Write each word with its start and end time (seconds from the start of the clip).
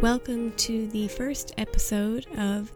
Welcome 0.00 0.52
to 0.58 0.86
the 0.86 1.08
first 1.08 1.54
episode 1.58 2.24
of 2.38 2.72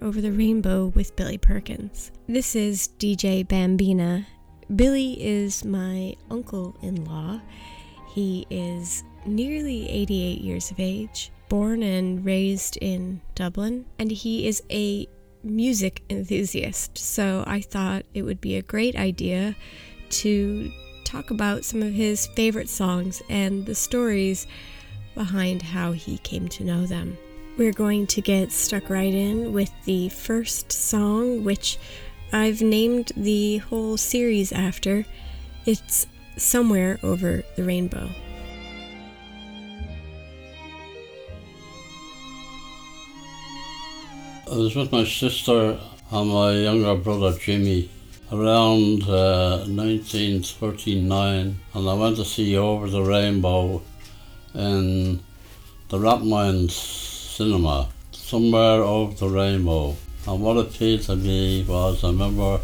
Over 0.00 0.22
the 0.22 0.32
Rainbow 0.32 0.86
with 0.86 1.14
Billy 1.16 1.36
Perkins. 1.36 2.10
This 2.26 2.56
is 2.56 2.88
DJ 2.98 3.46
Bambina. 3.46 4.24
Billy 4.74 5.22
is 5.22 5.66
my 5.66 6.14
uncle 6.30 6.74
in 6.80 7.04
law. 7.04 7.42
He 8.14 8.46
is 8.48 9.04
nearly 9.26 9.86
88 9.86 10.40
years 10.40 10.70
of 10.70 10.80
age, 10.80 11.30
born 11.50 11.82
and 11.82 12.24
raised 12.24 12.78
in 12.78 13.20
Dublin, 13.34 13.84
and 13.98 14.10
he 14.10 14.48
is 14.48 14.62
a 14.70 15.06
music 15.44 16.02
enthusiast. 16.08 16.96
So 16.96 17.44
I 17.46 17.60
thought 17.60 18.06
it 18.14 18.22
would 18.22 18.40
be 18.40 18.56
a 18.56 18.62
great 18.62 18.96
idea 18.96 19.54
to 20.08 20.72
talk 21.04 21.30
about 21.30 21.66
some 21.66 21.82
of 21.82 21.92
his 21.92 22.28
favorite 22.28 22.70
songs 22.70 23.22
and 23.28 23.66
the 23.66 23.74
stories 23.74 24.46
behind 25.14 25.62
how 25.62 25.92
he 25.92 26.18
came 26.18 26.48
to 26.48 26.64
know 26.64 26.86
them. 26.86 27.16
We're 27.58 27.72
going 27.72 28.06
to 28.08 28.20
get 28.20 28.50
stuck 28.50 28.88
right 28.88 29.12
in 29.12 29.52
with 29.52 29.70
the 29.84 30.08
first 30.08 30.72
song, 30.72 31.44
which 31.44 31.78
I've 32.32 32.62
named 32.62 33.12
the 33.16 33.58
whole 33.58 33.96
series 33.96 34.52
after. 34.52 35.04
It's 35.66 36.06
Somewhere 36.38 36.98
Over 37.02 37.42
the 37.56 37.64
Rainbow. 37.64 38.08
I 44.50 44.56
was 44.56 44.74
with 44.74 44.90
my 44.92 45.04
sister 45.04 45.78
and 46.10 46.30
my 46.30 46.52
younger 46.52 46.94
brother 46.94 47.32
Jimmy 47.38 47.88
around 48.30 49.02
uh, 49.04 49.64
1939 49.66 51.58
and 51.74 51.88
I 51.88 51.94
went 51.94 52.16
to 52.16 52.24
see 52.24 52.56
Over 52.56 52.88
the 52.88 53.02
Rainbow 53.02 53.82
in 54.54 55.20
the 55.88 55.98
Rathmines 55.98 56.72
cinema, 56.72 57.88
somewhere 58.12 58.82
over 58.82 59.14
the 59.14 59.28
rainbow. 59.28 59.96
And 60.26 60.40
what 60.40 60.56
appealed 60.56 61.02
to 61.02 61.16
me 61.16 61.64
was 61.64 62.04
I 62.04 62.08
remember 62.08 62.60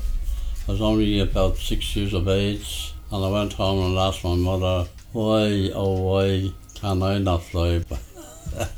I 0.69 0.71
was 0.71 0.81
only 0.81 1.21
about 1.21 1.57
six 1.57 1.97
years 1.97 2.15
of 2.15 2.29
age 2.29 2.95
and 3.11 3.25
I 3.25 3.29
went 3.31 3.55
home 3.55 3.87
and 3.87 3.99
asked 3.99 4.25
my 4.25 4.35
mother, 4.35 4.89
why, 5.13 5.71
oh 5.75 6.03
why 6.03 6.53
can 6.75 7.03
I 7.03 7.19
not 7.19 7.43
fly? 7.43 7.83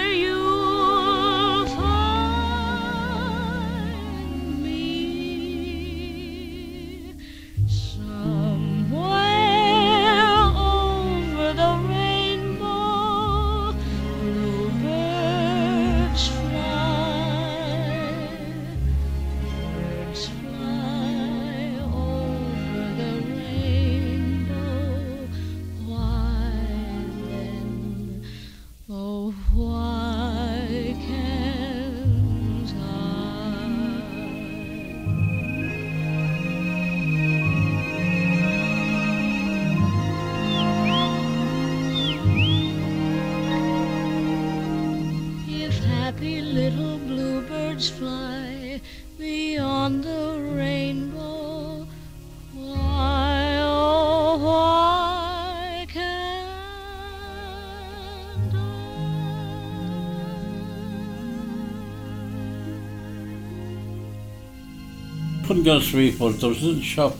you 65.61 65.65
couldn't 65.65 65.79
get 65.79 65.87
a 65.87 65.91
sweet, 65.91 66.17
but 66.17 66.39
there 66.39 66.49
was 66.49 66.63
a 66.63 66.65
little 66.65 66.81
shop 66.81 67.15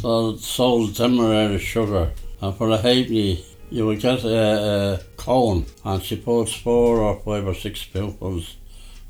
that 0.00 0.38
sold 0.40 0.94
Demerara 0.94 1.58
sugar. 1.58 2.12
And 2.40 2.56
for 2.56 2.70
a 2.70 2.78
halfpenny, 2.78 3.44
you 3.70 3.86
would 3.86 4.00
get 4.00 4.24
a, 4.24 5.00
a 5.00 5.00
cone, 5.16 5.66
and 5.84 6.02
she 6.02 6.16
puts 6.16 6.54
four 6.54 6.98
or 6.98 7.20
five 7.20 7.46
or 7.46 7.54
six 7.54 7.80
spoonfuls 7.80 8.56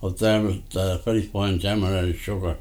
of 0.02 0.18
them, 0.18 0.64
uh, 0.74 0.98
very 0.98 1.22
fine 1.22 1.58
Demerara 1.58 2.12
sugar. 2.14 2.56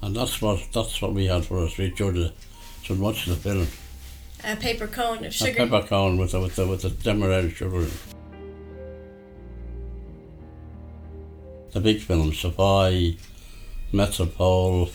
And 0.00 0.16
that's 0.16 0.42
what 0.42 0.60
that's 0.74 1.00
what 1.00 1.14
we 1.14 1.26
had 1.26 1.44
for 1.44 1.58
us. 1.58 1.78
We 1.78 1.86
enjoyed 1.86 2.32
so 2.84 2.94
much 2.96 3.26
the 3.26 3.36
film. 3.36 3.68
A 4.42 4.56
paper 4.56 4.88
cone 4.88 5.24
of 5.24 5.32
sugar. 5.32 5.62
A 5.62 5.66
paper 5.66 5.86
cone 5.86 6.18
with 6.18 6.32
the, 6.32 6.40
with 6.40 6.56
the, 6.56 6.66
with 6.66 6.82
the 6.82 6.90
Demerara 6.90 7.48
sugar. 7.50 7.86
The 11.70 11.80
big 11.80 12.00
films, 12.00 12.40
Savoy, 12.40 13.16
Metropole, 13.92 14.86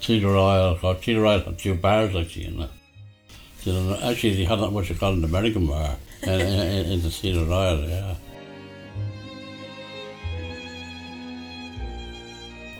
Theatre 0.00 0.28
Royal, 0.28 0.78
or 0.82 0.94
Theatre 0.94 1.20
Royal 1.22 1.40
had 1.40 1.58
two 1.58 1.74
bars 1.74 2.14
actually 2.14 2.46
in 2.46 2.60
it. 2.62 2.70
You 3.64 3.72
know, 3.72 3.98
actually, 4.02 4.34
they 4.34 4.44
had 4.44 4.58
that 4.58 4.72
what 4.72 4.88
you 4.88 4.96
call 4.96 5.12
an 5.12 5.24
American 5.24 5.66
bar 5.66 5.96
in, 6.22 6.40
in, 6.40 6.86
in 6.92 7.02
the 7.02 7.10
Theatre 7.10 7.44
Royal, 7.44 7.88
yeah. 7.88 8.14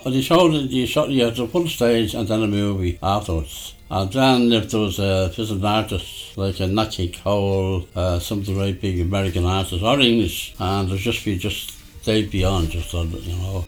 Well, 0.04 0.14
you 0.14 0.22
showed 0.22 0.52
you 0.52 0.84
shot 0.86 1.10
you 1.10 1.24
had 1.24 1.38
a 1.38 1.46
full 1.46 1.68
stage 1.68 2.14
and 2.14 2.26
then 2.26 2.42
a 2.42 2.48
movie 2.48 2.98
afterwards. 3.00 3.74
And 3.88 4.10
then 4.10 4.52
if 4.52 4.70
there 4.70 4.80
was 4.80 4.98
a 4.98 5.32
an 5.38 5.64
artist 5.64 6.36
like 6.36 6.58
a 6.58 6.66
Nat 6.66 6.86
King 6.86 7.12
Cole, 7.12 7.86
uh, 7.94 8.18
some 8.18 8.40
of 8.40 8.46
the 8.46 8.54
very 8.54 8.72
big 8.72 8.98
American 8.98 9.44
artists 9.44 9.80
or 9.80 10.00
English, 10.00 10.56
and 10.58 10.88
there'd 10.88 10.98
just 10.98 11.24
be 11.24 11.38
just 11.38 11.78
stay 12.02 12.24
beyond 12.24 12.70
just 12.70 12.92
you 12.92 13.36
know 13.36 13.64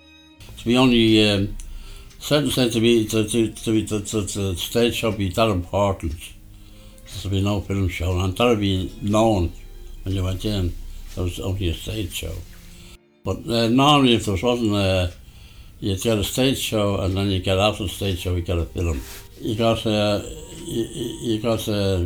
to 0.65 0.69
be 0.71 0.79
only 0.79 1.31
um, 1.31 1.57
certain 2.19 2.51
sense 2.51 2.73
to 2.73 2.81
be 2.81 3.07
to, 3.07 3.29
to, 3.29 3.53
to 3.53 3.71
be 3.71 3.85
the, 3.85 3.99
the, 3.99 4.21
the 4.21 4.57
stage 4.57 4.95
show 4.95 5.13
be 5.13 5.29
that 5.29 5.49
important. 5.49 6.15
There 7.23 7.31
be 7.31 7.43
no 7.43 7.61
film 7.61 7.89
show, 7.89 8.19
and 8.19 8.37
that 8.37 8.45
would 8.45 8.61
be 8.61 8.93
known 9.01 9.53
when 10.03 10.15
you 10.15 10.25
went 10.25 10.45
in. 10.45 10.75
There 11.15 11.25
was 11.25 11.39
only 11.39 11.69
a 11.69 11.75
stage 11.75 12.13
show. 12.13 12.35
But 13.25 13.47
uh, 13.47 13.69
normally, 13.69 14.15
if 14.15 14.25
there 14.25 14.37
wasn't 14.43 14.73
a, 14.73 15.13
you'd 15.79 16.01
get 16.01 16.19
a 16.19 16.25
stage 16.25 16.59
show, 16.59 16.97
and 17.01 17.17
then 17.17 17.29
you 17.29 17.39
get 17.39 17.59
after 17.59 17.85
the 17.85 17.89
stage 17.89 18.21
show, 18.21 18.35
you 18.35 18.43
get 18.43 18.59
a 18.59 18.65
film. 18.65 19.01
You 19.41 19.55
got 19.55 19.87
uh, 19.87 20.23
you, 20.65 20.85
you 21.21 21.43
got 21.43 21.69
uh, 21.69 22.05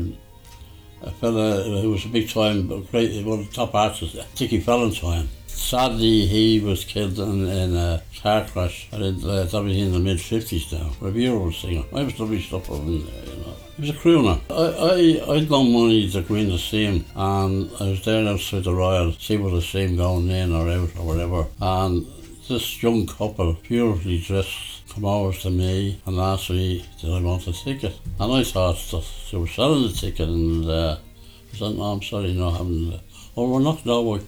a 1.03 1.11
fella 1.13 1.63
who 1.81 1.91
was 1.91 2.05
a 2.05 2.09
big 2.09 2.29
time, 2.29 2.67
great, 2.91 3.25
one 3.25 3.41
of 3.41 3.49
the 3.49 3.55
top 3.55 3.75
artists, 3.75 4.19
Dickie 4.35 4.59
Valentine 4.59 5.29
Sadly, 5.59 6.25
he 6.25 6.61
was 6.61 6.85
killed 6.85 7.19
in, 7.19 7.47
in 7.47 7.77
a 7.77 8.01
car 8.23 8.47
crash. 8.47 8.89
And 8.93 9.03
it, 9.03 9.25
uh, 9.25 9.43
that 9.43 9.63
was 9.63 9.77
in 9.77 9.93
the 9.93 9.99
mid 9.99 10.19
50s 10.19 10.73
now. 10.73 10.93
Revere 11.01 11.37
was 11.37 11.57
singer. 11.57 11.85
I 11.93 12.05
was 12.05 12.19
lovely 12.19 12.41
stuff 12.41 12.71
over 12.71 12.85
there, 12.85 13.25
you 13.25 13.43
know. 13.43 13.57
He 13.77 13.83
was 13.83 13.91
a 13.91 13.93
crooner. 13.93 14.41
I, 14.49 15.33
I, 15.33 15.35
I'd 15.35 15.51
no 15.51 15.65
money 15.65 16.09
to 16.11 16.23
go 16.23 16.37
in 16.37 16.57
see 16.59 16.85
him, 16.85 17.05
and 17.15 17.71
I 17.81 17.91
was 17.91 18.05
there 18.05 18.27
outside 18.27 18.65
the 18.65 18.73
Royal, 18.73 19.13
see 19.13 19.37
what 19.37 19.51
the 19.51 19.61
same 19.61 19.97
going 19.97 20.31
in 20.31 20.53
or 20.53 20.71
out 20.71 20.97
or 20.97 21.07
whatever. 21.07 21.47
And 21.61 22.07
this 22.49 22.83
young 22.83 23.07
couple, 23.07 23.59
beautifully 23.69 24.21
dressed, 24.21 24.89
come 24.95 25.05
over 25.05 25.37
to 25.41 25.51
me 25.51 26.01
and 26.07 26.19
asked 26.19 26.51
me 26.51 26.87
did 27.01 27.13
I 27.13 27.21
want 27.21 27.47
a 27.47 27.53
ticket. 27.53 27.99
And 28.19 28.33
I 28.33 28.45
thought 28.45 28.79
that 28.93 29.05
they 29.31 29.37
were 29.37 29.49
selling 29.49 29.83
the 29.83 29.93
ticket, 29.93 30.29
and 30.29 30.71
uh, 30.71 30.97
I 31.53 31.57
said, 31.57 31.75
no, 31.77 31.83
I'm 31.83 32.03
sorry, 32.03 32.33
no, 32.33 32.51
I 32.51 32.59
haven't. 32.59 33.01
Oh, 33.37 33.53
we're 33.53 33.61
not, 33.61 33.85
no, 33.85 34.03
we 34.03 34.21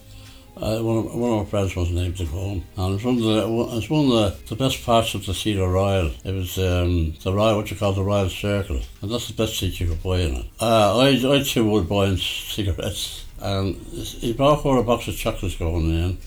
uh, 0.60 0.80
one, 0.82 0.98
of, 0.98 1.14
one 1.14 1.32
of 1.32 1.38
our 1.38 1.46
friends 1.46 1.74
was 1.74 1.90
named 1.90 2.16
to 2.18 2.26
home, 2.26 2.64
and 2.76 2.94
it's 2.94 3.04
one 3.04 3.16
of 3.16 3.22
the 3.22 3.76
it's 3.76 3.88
one 3.88 4.04
of 4.06 4.10
the, 4.10 4.54
the 4.54 4.56
best 4.56 4.84
parts 4.84 5.14
of 5.14 5.24
the 5.24 5.32
Theatre 5.32 5.68
Royal. 5.68 6.10
It 6.24 6.34
was 6.34 6.58
um, 6.58 7.14
the 7.22 7.32
Royal, 7.32 7.56
what 7.56 7.70
you 7.70 7.76
call 7.76 7.92
the 7.92 8.02
Royal 8.02 8.28
Circle, 8.28 8.80
and 9.00 9.10
that's 9.10 9.28
the 9.28 9.34
best 9.34 9.58
seat 9.58 9.80
you 9.80 9.88
could 9.88 10.02
buy 10.02 10.18
in 10.18 10.34
it. 10.36 10.46
Uh, 10.60 10.98
I 10.98 11.08
I 11.08 11.42
too 11.42 11.68
would 11.70 11.88
buy 11.88 12.14
cigarettes, 12.16 13.24
and 13.40 13.76
he 13.76 14.32
brought 14.34 14.62
her 14.64 14.78
a 14.78 14.82
box 14.82 15.08
of 15.08 15.16
chocolates 15.16 15.56
going 15.56 15.90
in. 15.90 16.18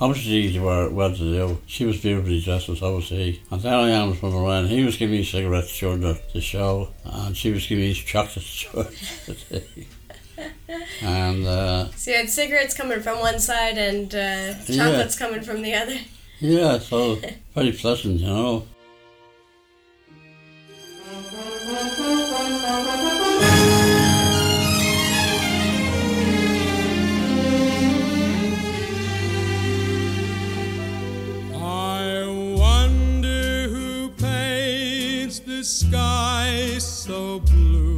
Obviously, 0.00 0.48
they 0.48 0.58
were 0.58 0.88
well 0.90 1.10
to 1.12 1.16
do. 1.16 1.60
She 1.66 1.84
was 1.84 2.00
beautifully 2.00 2.40
dressed, 2.40 2.68
as 2.68 2.82
I 2.82 2.88
was 2.88 3.08
he. 3.08 3.40
And 3.50 3.60
there 3.60 3.74
I 3.74 3.90
am 3.90 4.14
from 4.14 4.34
around. 4.34 4.66
He 4.66 4.82
was 4.82 4.96
giving 4.96 5.16
me 5.16 5.24
cigarettes 5.24 5.78
during 5.78 6.00
the, 6.00 6.20
the 6.32 6.40
show, 6.40 6.88
and 7.04 7.36
she 7.36 7.52
was 7.52 7.66
giving 7.66 7.84
me 7.84 7.94
chocolates 7.94 8.66
during 8.72 8.88
the 9.26 9.60
day 9.60 9.86
and 11.02 11.46
uh, 11.46 11.90
so 11.92 12.10
you 12.10 12.16
had 12.16 12.30
cigarettes 12.30 12.74
coming 12.74 13.00
from 13.00 13.18
one 13.20 13.38
side 13.38 13.78
and 13.78 14.14
uh, 14.14 14.54
chocolates 14.64 15.18
yeah. 15.20 15.26
coming 15.26 15.42
from 15.42 15.62
the 15.62 15.74
other. 15.74 15.98
Yeah, 16.40 16.78
so 16.90 17.18
very 17.54 17.72
pleasant, 17.72 18.20
you 18.20 18.26
know. 18.26 18.66
I 31.54 32.26
wonder 32.58 33.68
who 33.68 34.10
paints 34.10 35.38
the 35.40 35.62
sky 35.62 36.78
so 36.78 37.40
blue, 37.40 37.91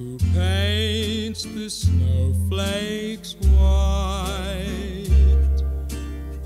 who 0.00 0.16
paints 0.32 1.42
the 1.42 1.68
snowflakes 1.68 3.36
white, 3.58 5.06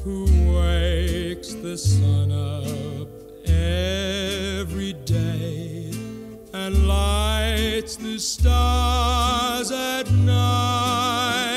who 0.02 0.24
wakes 0.58 1.54
the 1.54 1.78
sun 1.78 2.32
up 2.32 3.06
every 3.48 4.92
day 5.04 5.88
and 6.52 6.88
lights 6.88 7.94
the 7.94 8.18
stars 8.18 9.70
at 9.70 10.10
night, 10.10 11.53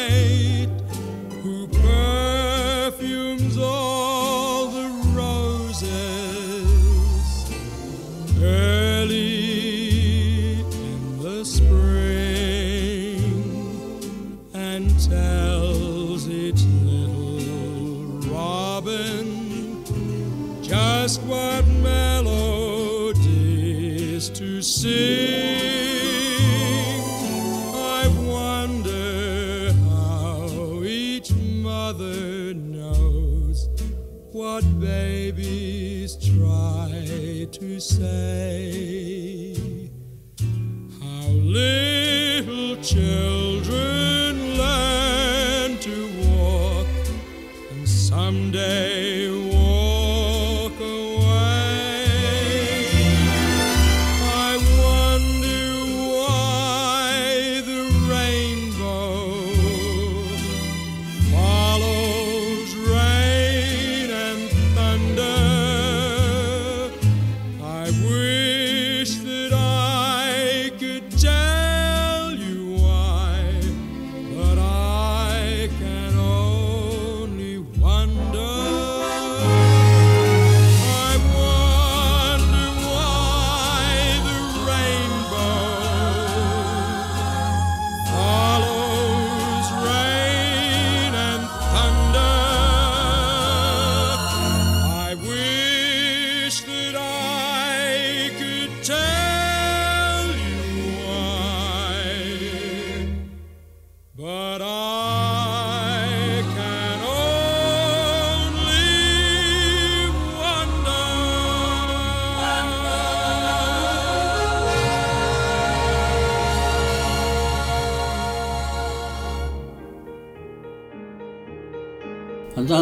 to 38.07 38.56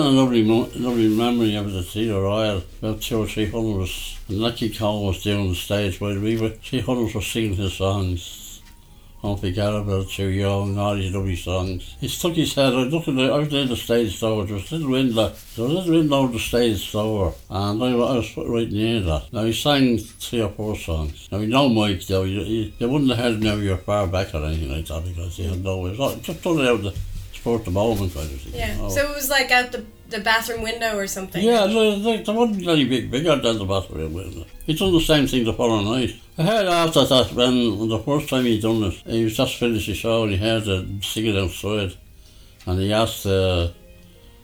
a 0.06 0.10
lovely, 0.10 0.44
mo- 0.44 0.70
lovely 0.76 1.10
memory 1.10 1.56
of 1.56 1.72
the 1.72 1.84
Theatre 1.84 2.22
Royal, 2.22 2.64
about 2.82 3.02
two 3.02 3.20
or 3.20 3.28
three 3.28 3.50
hundreds. 3.50 4.20
And 4.28 4.40
Lucky 4.40 4.70
Cole 4.70 5.06
was 5.08 5.24
doing 5.24 5.50
the 5.50 5.56
stage 5.56 6.00
while 6.02 6.20
we 6.20 6.38
were, 6.38 6.50
three 6.50 6.80
hundreds 6.82 7.14
were 7.16 7.22
singing 7.22 7.56
his 7.56 7.74
songs. 7.74 8.42
Don't 9.22 9.40
forget 9.40 9.74
about 9.74 10.08
too 10.10 10.28
young, 10.28 10.78
all 10.78 10.94
these 10.96 11.12
lovely 11.14 11.36
songs. 11.36 11.96
He 12.00 12.08
stuck 12.08 12.34
his 12.34 12.54
head, 12.54 12.74
I 12.74 12.84
looked 12.84 13.08
at 13.08 13.16
the, 13.16 13.24
I 13.24 13.40
was 13.40 13.52
in 13.52 13.68
the 13.70 13.76
stage 13.76 14.20
door, 14.20 14.46
there 14.46 14.54
was 14.54 14.72
a 14.72 14.76
little 14.76 14.92
window, 14.92 15.30
there 15.56 15.66
was 15.66 15.72
a 15.72 15.76
little 15.78 15.94
window 15.96 16.16
over 16.18 16.34
the 16.34 16.40
stage 16.40 16.92
door, 16.92 17.34
and 17.50 17.84
I, 17.84 17.88
I 17.88 18.18
was 18.18 18.38
right 18.38 18.70
near 18.72 19.00
that. 19.02 19.34
Now 19.34 19.44
he 19.46 19.54
sang 19.54 19.98
three 19.98 20.42
or 20.44 20.50
four 20.52 20.76
songs. 20.78 21.28
Now 21.32 21.40
he 21.40 21.48
no 21.48 21.70
mic 21.70 22.06
though, 22.06 22.22
you, 22.24 22.42
you, 22.42 22.72
you 22.78 22.88
wouldn't 22.88 23.10
have 23.10 23.20
heard 23.20 23.34
him 23.36 23.40
now 23.40 23.56
you're 23.56 23.78
far 23.78 24.06
back 24.06 24.32
or 24.36 24.44
anything 24.46 24.72
like 24.72 24.86
that 24.86 25.04
because 25.04 25.38
he 25.38 25.46
had 25.50 25.64
no, 25.64 25.88
it 25.88 25.92
was 25.92 26.00
all- 26.00 26.16
just 26.18 26.44
done 26.44 26.60
it 26.60 26.68
out 26.68 26.76
of 26.76 26.84
the 26.84 26.96
sport 27.34 27.66
the 27.66 27.72
moment 27.72 28.14
kind 28.14 28.32
of 28.32 28.40
thing. 28.42 28.54
you 28.54 28.60
Yeah. 28.60 28.78
know. 28.78 28.90
So 28.90 29.10
it 29.10 29.16
was 29.16 29.30
like 29.32 29.50
out 29.50 29.72
the, 29.72 29.84
the 30.10 30.20
bathroom 30.20 30.62
window 30.62 30.98
or 30.98 31.08
something. 31.08 31.44
Yeah, 31.44 31.66
there, 31.68 32.18
there 32.24 32.36
wasn't 32.36 32.68
any 32.68 32.86
big 32.86 33.10
bigger 33.12 33.36
than 33.38 33.58
the 33.58 33.66
bathroom 33.66 34.14
window. 34.14 34.46
He 34.66 34.74
done 34.76 34.94
the 34.94 35.02
same 35.02 35.28
thing 35.28 35.44
the 35.46 35.54
following 35.54 35.86
night. 35.86 36.16
I 36.38 36.44
heard 36.44 36.66
after 36.68 37.06
that 37.06 37.32
when 37.34 37.88
the 37.90 38.00
first 38.00 38.30
time 38.30 38.46
he 38.46 38.60
done 38.60 38.84
it, 38.84 38.94
he 39.06 39.24
was 39.24 39.38
just 39.38 39.56
finished 39.58 39.88
the 39.88 39.94
show 39.96 40.24
and 40.24 40.32
he 40.34 40.38
heard 40.38 40.66
the 40.66 40.88
singing 41.02 41.38
outside, 41.38 41.94
and 42.66 42.80
he 42.80 42.92
asked 42.94 43.26
uh, 43.26 43.70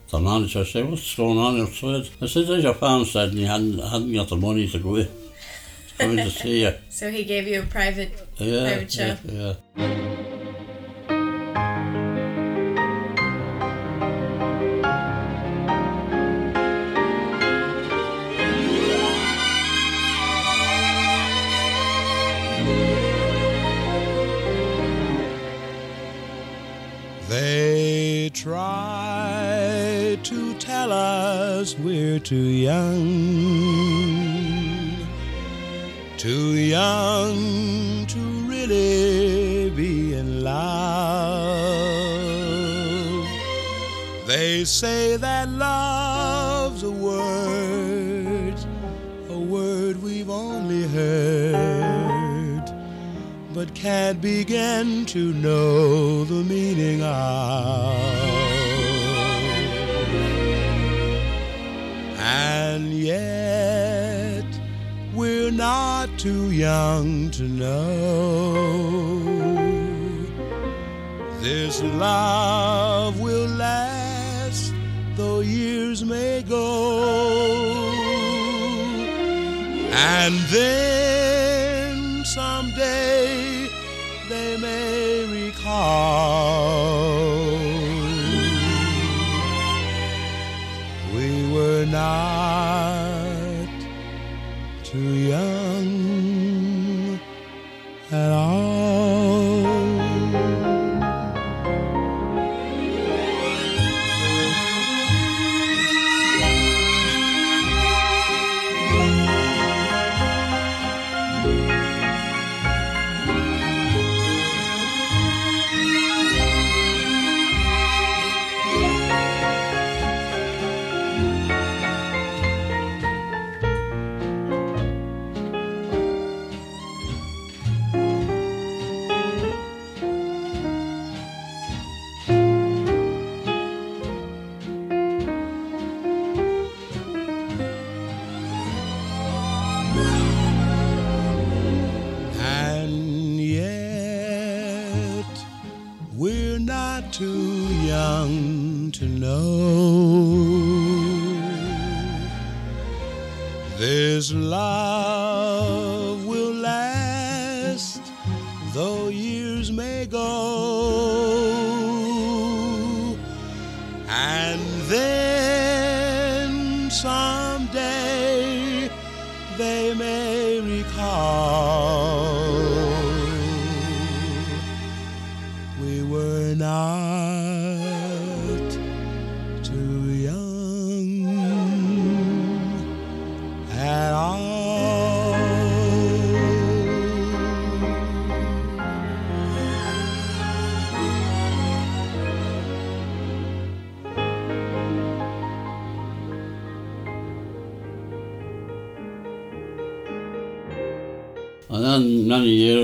the 0.10 0.20
manager, 0.20 0.60
I 0.60 0.64
said, 0.64 0.90
what's 0.90 1.16
going 1.16 1.38
on 1.38 1.60
outside?" 1.62 2.10
I 2.22 2.26
said, 2.28 2.48
"There's 2.48 2.64
your 2.64 2.74
fan 2.74 3.06
said, 3.06 3.30
and 3.30 3.38
he 3.38 3.46
hadn't 3.46 3.80
hadn't 3.80 4.14
got 4.14 4.30
the 4.30 4.36
money 4.38 4.68
to 4.68 4.80
go 4.80 4.96
in, 4.96 5.08
in 6.00 6.18
to 6.18 6.30
see 6.30 6.62
you." 6.64 6.74
So 6.90 7.10
he 7.10 7.24
gave 7.24 7.48
you 7.48 7.62
a 7.62 7.66
private. 7.66 8.12
Yeah, 8.38 8.68
Private 8.68 8.92
show. 8.92 9.18
yeah, 9.26 9.54
yeah. 9.78 10.01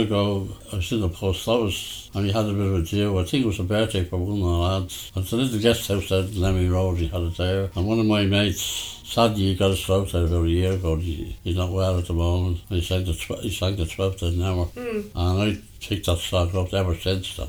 Ago, 0.08 0.48
I 0.72 0.78
was 0.78 0.92
in 0.92 1.02
the 1.02 1.10
post 1.10 1.48
office 1.48 2.10
and 2.14 2.26
we 2.26 2.32
had 2.32 2.46
a 2.46 2.54
bit 2.54 2.66
of 2.66 2.76
a 2.76 2.82
deal. 2.82 3.18
I 3.18 3.24
think 3.24 3.44
it 3.44 3.48
was 3.48 3.60
a 3.60 3.64
birthday 3.64 4.04
for 4.04 4.18
one 4.18 4.32
of 4.32 4.40
the 4.40 4.46
lads. 4.46 5.12
And 5.16 5.32
a 5.32 5.36
little 5.36 5.60
guest 5.60 5.88
house 5.88 6.10
there 6.10 6.22
in 6.22 6.42
Lemmy 6.42 6.68
Road, 6.68 6.98
he 6.98 7.08
had 7.08 7.22
it 7.22 7.38
there. 7.38 7.70
And 7.76 7.86
one 7.86 8.00
of 8.00 8.06
my 8.06 8.26
mates, 8.26 9.02
sadly, 9.06 9.44
he 9.44 9.56
got 9.56 9.72
a 9.72 9.76
stroke 9.76 10.12
there 10.12 10.26
about 10.26 10.46
a 10.46 10.50
year 10.50 10.74
ago. 10.74 10.96
He, 10.96 11.38
he's 11.44 11.58
not 11.58 11.72
well 11.72 12.00
at 12.00 12.08
the 12.08 12.14
moment. 12.14 12.62
And 12.70 12.80
he 12.80 12.86
sang 12.86 13.06
the, 13.06 13.14
tw- 13.14 13.42
he 13.42 13.52
sang 13.52 13.76
the 13.76 13.84
12th 13.84 14.22
an 14.24 14.42
hour. 14.42 14.68
And 15.16 15.42
I 15.42 15.58
picked 15.80 16.08
that 16.08 16.18
song 16.18 16.56
up 16.56 16.74
ever 16.74 16.96
since 16.96 17.36
that. 17.38 17.47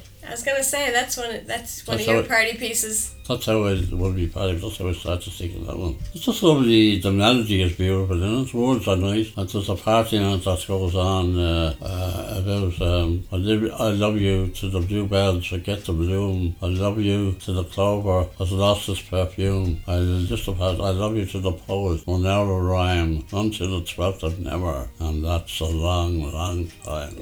I 0.49 0.59
was 0.59 0.71
gonna 0.71 0.85
say 0.87 0.93
that's 0.93 1.17
one. 1.17 1.47
That's 1.47 1.87
one 1.87 1.97
That's 1.97 2.09
of 2.09 2.15
your 2.15 2.25
it- 2.25 2.29
party 2.29 2.55
pieces. 2.57 3.15
That's 3.29 3.45
how 3.45 3.63
I 3.65 3.75
would 3.93 4.17
be 4.17 4.27
part 4.27 4.49
of 4.49 4.63
That's 4.63 4.79
how 4.79 4.89
I 4.89 4.93
started 4.95 5.31
singing 5.31 5.67
that 5.67 5.79
one. 5.79 5.99
It's 6.15 6.25
just 6.25 6.43
lovely. 6.43 6.99
The 6.99 7.13
melody 7.13 7.61
is 7.61 7.75
beautiful, 7.77 8.23
and 8.23 8.43
its 8.47 8.55
words 8.55 8.89
are 8.89 8.97
nice. 8.97 9.31
And 9.37 9.47
there's 9.47 9.69
a 9.69 9.75
party 9.75 10.17
on 10.17 10.41
that 10.41 10.65
goes 10.67 10.95
on 10.95 11.39
uh, 11.39 11.75
uh, 11.83 12.41
about 12.41 12.81
um, 12.81 13.25
I, 13.31 13.37
live, 13.37 13.71
I 13.79 13.91
love 13.91 14.17
you 14.17 14.49
to 14.49 14.71
the 14.71 14.81
bluebells 14.81 15.45
forget 15.47 15.85
the 15.85 15.93
bloom. 15.93 16.57
I 16.63 16.67
love 16.69 16.99
you 17.01 17.33
to 17.45 17.53
the 17.53 17.65
clover 17.65 18.27
has 18.39 18.51
lost 18.51 18.89
its 18.89 19.03
perfume. 19.03 19.83
I 19.87 20.25
just 20.27 20.47
have 20.47 20.57
had 20.57 20.81
I 20.81 20.91
love 20.91 21.15
you 21.15 21.27
to 21.27 21.41
the 21.41 21.53
poet 21.53 22.07
will 22.07 22.17
never 22.19 22.63
rhyme 22.63 23.27
until 23.31 23.79
the 23.79 23.85
twelfth 23.85 24.23
of 24.23 24.39
never, 24.39 24.89
and 25.01 25.23
that's 25.23 25.61
a 25.61 25.67
long, 25.67 26.33
long 26.33 26.69
time. 26.83 27.21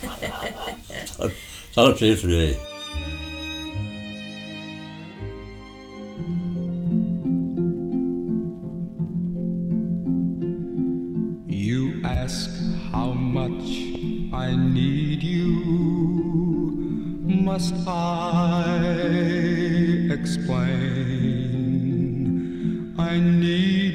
Appeals 1.76 2.22
to 2.22 2.26
me. 2.26 2.56
You 11.46 12.00
ask 12.04 12.50
how 12.90 13.12
much 13.12 13.68
I 14.32 14.56
need 14.56 15.22
you. 15.22 15.52
Must 17.24 17.74
I 17.86 18.88
explain? 20.10 21.64
I 22.98 23.18
need 23.20 23.87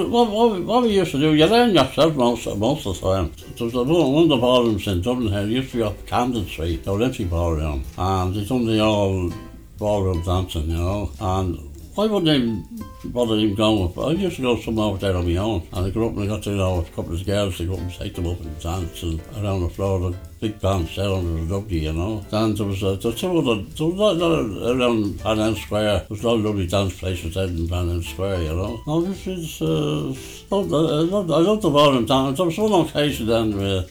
What, 0.00 0.30
what, 0.30 0.52
we- 0.52 0.60
what 0.64 0.82
we 0.84 0.90
used 0.90 1.10
to 1.12 1.18
do, 1.18 1.34
you 1.34 1.46
learn 1.46 1.74
yourself 1.74 2.14
most, 2.14 2.46
most 2.56 2.86
of 2.86 3.00
the 3.00 3.14
time. 3.14 3.32
There 3.58 3.66
was 3.66 3.74
a, 3.74 3.82
one 3.84 4.22
of 4.24 4.28
the 4.30 4.36
ballrooms 4.38 4.86
in 4.86 5.02
Dublin 5.02 5.32
here, 5.32 5.46
used 5.46 5.70
to 5.72 5.76
be 5.78 5.82
up 5.82 6.06
Camden 6.06 6.46
Street, 6.46 6.84
the 6.84 6.92
Olympic 6.92 7.28
Ballroom, 7.28 7.84
and 7.98 8.34
they 8.34 8.44
done 8.44 8.64
the 8.66 8.80
all 8.80 9.32
ballroom 9.78 10.22
dancing, 10.22 10.70
you 10.70 10.76
know, 10.76 11.10
and 11.20 11.58
I 11.98 12.06
wouldn't 12.06 12.28
even 12.28 12.66
bother 13.04 13.36
even 13.36 13.54
going 13.54 13.82
with, 13.82 13.98
I 13.98 14.12
used 14.12 14.36
to 14.36 14.42
go 14.42 14.58
somewhere 14.58 14.86
over 14.86 14.98
there 14.98 15.14
on 15.14 15.26
my 15.26 15.36
own, 15.36 15.68
and 15.74 15.86
I 15.86 15.90
grew 15.90 16.06
up 16.06 16.14
and 16.14 16.22
I 16.22 16.26
got 16.26 16.42
to 16.44 16.50
know 16.50 16.78
a 16.78 16.84
couple 16.84 17.12
of 17.12 17.26
girls 17.26 17.58
to 17.58 17.66
go 17.66 17.74
up 17.74 17.80
and 17.80 17.92
take 17.92 18.14
them 18.14 18.26
up 18.28 18.40
and 18.40 18.60
dance 18.60 19.02
and 19.02 19.20
around 19.36 19.60
the 19.60 19.68
floor, 19.68 20.10
the 20.10 20.16
big 20.40 20.58
band 20.58 20.88
sound, 20.88 21.38
it 21.38 21.48
the 21.48 21.54
lovely, 21.54 21.80
you 21.80 21.92
know. 21.92 22.20
Then 22.30 22.54
there 22.54 22.66
was, 22.66 22.82
uh, 22.82 22.94
there 22.94 23.12
two 23.12 23.38
other, 23.38 23.62
there 23.62 23.86
was 23.86 23.98
a 23.98 24.02
lot, 24.02 24.16
lot 24.16 24.74
around 24.74 25.20
Parnell 25.20 25.54
Square, 25.54 25.98
there 25.98 26.06
was 26.08 26.24
a 26.24 26.28
lot 26.28 26.34
of 26.36 26.44
lovely 26.46 26.66
dance 26.66 26.98
places 26.98 27.34
there 27.34 27.46
in 27.46 27.68
Parnell 27.68 28.00
Square, 28.00 28.40
you 28.40 28.54
know. 28.54 28.80
No, 28.86 29.02
this 29.02 29.26
is, 29.26 29.60
uh, 29.60 30.14
loved, 30.50 30.72
I 30.72 31.12
loved, 31.12 31.30
I 31.30 31.38
loved 31.38 31.62
the 31.62 31.70
ballroom 31.70 32.06
dance. 32.06 32.38
There 32.38 32.46
was 32.46 32.56
one 32.56 32.86
occasion 32.86 33.26
then 33.26 33.58
where 33.58 33.84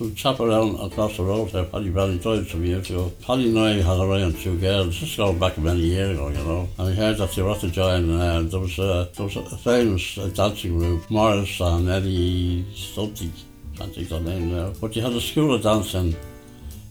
some 0.00 0.14
chap 0.14 0.40
around 0.40 0.80
across 0.80 1.18
the 1.18 1.22
road 1.22 1.50
there, 1.50 1.64
Paddy 1.64 1.90
Bradley 1.90 2.18
died 2.18 2.46
some 2.46 2.64
years 2.64 2.88
ago. 2.88 3.12
Paddy 3.20 3.50
and 3.50 3.58
I 3.58 3.72
had 3.82 4.00
a 4.00 4.06
run 4.06 4.32
two 4.32 4.58
girls, 4.58 4.96
just 4.96 5.14
going 5.18 5.38
back 5.38 5.58
many 5.58 5.80
years 5.80 6.16
ago, 6.16 6.28
you 6.28 6.42
know. 6.42 6.68
And 6.78 6.88
I 6.88 6.92
heard 6.94 7.18
that 7.18 7.32
they 7.32 7.42
were 7.42 7.50
at 7.50 7.60
the 7.60 7.68
join, 7.68 8.18
uh, 8.18 8.40
there 8.40 8.60
was 8.60 8.78
a, 8.78 9.10
there 9.14 9.26
was 9.26 9.36
a 9.36 9.58
famous 9.58 10.16
uh, 10.16 10.28
dancing 10.28 10.78
group, 10.78 11.10
Morris 11.10 11.60
and 11.60 11.86
Eddie 11.90 12.64
something, 12.74 13.30
can't 13.76 13.94
think 13.94 14.10
of 14.10 14.24
name 14.24 14.56
now. 14.56 14.72
But 14.80 14.94
they 14.94 15.02
had 15.02 15.12
a 15.12 15.20
school 15.20 15.54
of 15.54 15.62
dancing 15.62 16.16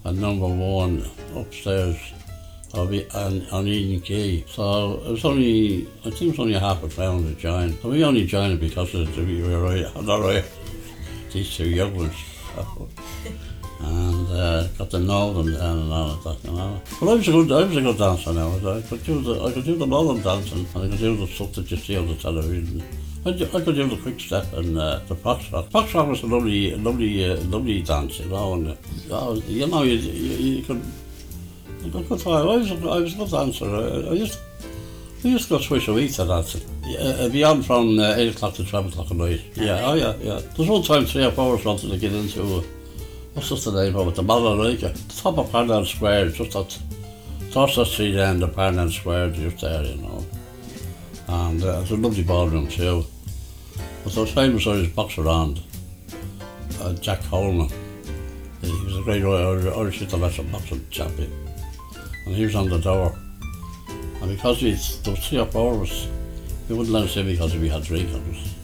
at 0.06 0.14
number 0.14 0.48
one 0.48 1.04
upstairs 1.36 1.98
of 2.76 2.94
it 2.94 3.16
on, 3.16 3.44
on 3.50 3.68
Eden 3.68 4.02
Quay. 4.02 4.46
So 4.48 5.02
it 5.04 5.12
was 5.14 5.26
only, 5.26 5.88
I 6.06 6.12
think 6.12 6.22
it 6.22 6.28
was 6.28 6.40
only 6.42 6.54
a 6.54 6.60
half 6.60 6.84
a 6.84 6.88
pound 6.90 7.26
to 7.26 7.42
join. 7.42 7.70
And 7.70 7.84
we 7.86 8.04
only 8.04 8.28
joined 8.28 8.60
because 8.60 8.94
of 8.94 9.16
the, 9.16 9.24
we 9.24 9.42
were 9.42 9.64
right, 9.64 9.96
not 10.04 10.20
right, 10.20 10.46
these 11.32 11.56
two 11.56 11.68
young 11.68 11.96
ones. 11.96 12.14
And 13.82 14.28
uh, 14.28 14.68
got 14.78 14.90
to 14.92 15.00
know 15.00 15.32
them 15.34 15.48
and 15.56 15.94
all 15.94 16.12
of 16.12 16.24
that, 16.26 16.44
you 16.44 16.52
know. 16.56 16.82
But 17.00 17.10
I 17.10 17.14
was 17.14 17.28
a 17.30 17.32
good, 17.32 17.52
I 17.52 17.64
was 17.64 17.78
a 17.78 17.82
good 17.82 17.98
dancer 17.98 18.34
now. 18.34 18.50
I 18.58 18.82
could 18.82 19.04
do 19.06 19.22
the, 19.22 19.42
I 19.46 19.54
could 19.54 19.64
do 19.64 19.76
the 19.78 19.88
modern 19.88 20.22
dancing, 20.22 20.68
and 20.76 20.84
I 20.84 20.90
could 20.90 21.00
do 21.00 21.16
the 21.16 21.28
stuff 21.28 21.54
that 21.54 21.72
you 21.72 21.78
see 21.78 21.96
on 21.96 22.08
the 22.08 22.16
television. 22.16 22.84
I, 23.26 23.32
do- 23.32 23.46
I 23.48 23.62
could 23.62 23.76
do 23.76 23.88
the 23.88 23.96
quick 23.98 24.20
step 24.20 24.52
and 24.54 24.78
uh, 24.78 25.00
the 25.08 25.16
foxtrot. 25.16 25.70
Foxtrot 25.72 26.10
was 26.10 26.24
a 26.24 26.28
lovely, 26.28 26.76
lovely, 26.76 27.24
uh, 27.32 27.38
lovely 27.44 27.82
dance, 27.82 28.20
you 28.20 28.26
know. 28.26 28.54
And 28.56 28.78
uh, 29.10 29.40
you 29.48 29.66
know, 29.68 29.84
you, 29.84 29.94
you, 29.96 30.56
you 30.58 30.64
could, 30.64 30.84
you 31.84 31.92
could 31.92 32.08
go. 32.10 32.16
I 32.34 32.58
was, 32.58 32.72
I 32.72 32.76
was 33.00 33.14
a 33.14 33.18
good 33.18 33.32
dancer. 33.32 33.66
I, 33.66 34.10
I 34.10 34.14
used 34.14 34.34
to 34.34 34.40
go 35.50 35.60
twice 35.60 35.88
a 35.88 35.94
week 35.94 36.14
to 36.14 36.26
dancing. 36.26 36.62
Yeah, 36.84 37.00
uh, 37.00 37.30
beyond 37.30 37.66
from 37.66 38.00
uh, 38.00 38.16
8 38.16 38.36
o'clock 38.36 38.54
to 38.56 38.66
12 38.66 38.88
o'clock 38.88 39.12
at 39.12 39.18
night. 39.18 39.42
Yeah, 39.56 39.82
oh 39.84 39.94
yeah, 39.94 40.16
yeah. 40.22 40.40
There's 40.56 40.70
one 40.70 40.84
time 40.84 41.06
three 41.06 41.26
or 41.26 41.32
four 41.32 41.56
of 41.56 41.66
wanted 41.66 41.90
to 41.92 41.98
get 41.98 42.14
into, 42.14 42.42
uh, 42.42 42.64
what's 43.34 43.50
just 43.50 43.66
the 43.66 43.72
name 43.72 43.96
of 43.96 44.08
it, 44.08 44.16
the 44.16 44.24
Malarica. 44.24 44.94
The 44.94 45.22
top 45.22 45.38
of 45.38 45.52
Parnell 45.52 45.86
Square, 45.86 46.30
just 46.30 46.56
at, 46.56 46.80
the 47.52 47.86
street 47.86 48.16
end 48.16 48.44
of 48.44 48.56
Parnell 48.56 48.90
Square, 48.90 49.32
just 49.32 49.60
there, 49.62 49.84
you 49.84 49.98
know. 49.98 50.26
And 51.28 51.64
uh, 51.64 51.80
it's 51.82 51.92
a 51.92 51.98
lovely 51.98 52.24
ballroom 52.24 52.70
too. 52.70 53.06
But 54.04 54.14
those 54.14 54.32
famous 54.32 54.66
Irish 54.66 54.90
boxer 54.90 55.24
around, 55.24 55.62
uh, 56.82 56.94
Jack 56.94 57.22
Coleman. 57.24 57.70
He 58.62 58.72
was 58.86 58.98
a 58.98 59.02
great 59.04 59.24
Irish 59.24 60.02
international 60.02 60.48
boxing 60.48 60.86
champion. 60.90 61.32
And 62.26 62.36
he 62.36 62.46
was 62.46 62.56
on 62.56 62.70
the 62.70 62.80
door. 62.80 63.18
And 64.22 64.36
because 64.36 64.62
we, 64.62 64.72
was 64.72 65.28
three 65.28 65.40
or 65.40 65.46
four 65.46 65.74
of 65.76 65.84
us, 65.84 66.08
he 66.68 66.74
wouldn't 66.74 66.94
let 66.94 67.04
us 67.04 67.18
in 67.18 67.26
because 67.26 67.56
we 67.56 67.70
had 67.70 67.84
drink 67.84 68.10
on 68.14 68.22
us. 68.34 68.56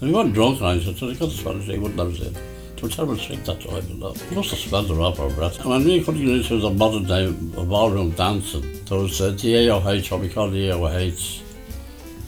And 0.00 0.10
we 0.10 0.12
weren't 0.12 0.34
drunk 0.34 0.60
or 0.60 0.70
anything, 0.70 0.94
so 0.96 1.06
they 1.08 1.14
got 1.14 1.28
us 1.28 1.36
Spanish, 1.36 1.66
he 1.66 1.78
wouldn't 1.78 1.98
let 1.98 2.08
us 2.08 2.20
in. 2.20 2.32
They 2.32 2.82
were 2.82 2.88
terrible 2.88 3.16
drink 3.16 3.44
that 3.44 3.60
time, 3.60 3.86
you 3.88 3.96
know. 3.96 4.14
We 4.30 4.36
must 4.36 4.50
have 4.50 4.58
smelled 4.58 4.88
her 4.88 5.00
off 5.00 5.20
our 5.20 5.28
breath. 5.30 5.60
And 5.60 5.68
when 5.68 5.84
we 5.84 6.02
couldn't 6.02 6.24
get 6.24 6.36
into 6.36 6.58
the 6.58 6.70
modern 6.70 7.04
day 7.04 7.30
ballroom 7.64 8.10
dancing, 8.12 8.84
there 8.84 8.98
was 8.98 9.20
uh, 9.20 9.30
the 9.30 9.68
AOH, 9.68 10.10
what 10.10 10.20
we 10.20 10.28
call 10.28 10.48
the 10.48 10.70
AOH. 10.70 11.42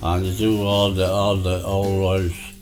And 0.03 0.27
you 0.27 0.33
do 0.35 0.63
all 0.63 0.91
the, 0.91 1.11
all 1.11 1.37
the 1.37 1.65
old 1.65 2.21
Irish, 2.21 2.55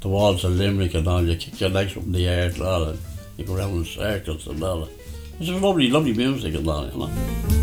the 0.00 0.08
walls 0.08 0.44
of 0.44 0.56
Limerick 0.56 0.94
and 0.94 1.06
all, 1.06 1.22
you 1.22 1.36
kick 1.36 1.60
your 1.60 1.70
legs 1.70 1.96
up 1.96 2.04
in 2.04 2.12
the 2.12 2.26
air 2.26 2.50
and 2.50 2.62
all 2.62 2.86
that. 2.86 2.98
You 3.36 3.44
go 3.44 3.56
around 3.56 3.70
in 3.76 3.84
circles 3.84 4.46
and 4.46 4.62
all 4.62 4.80
that. 4.80 4.90
It's 5.38 5.48
lovely, 5.48 5.90
lovely 5.90 6.14
music 6.14 6.54
and 6.54 6.68
all, 6.68 6.88
you 6.88 6.98
know. 6.98 7.58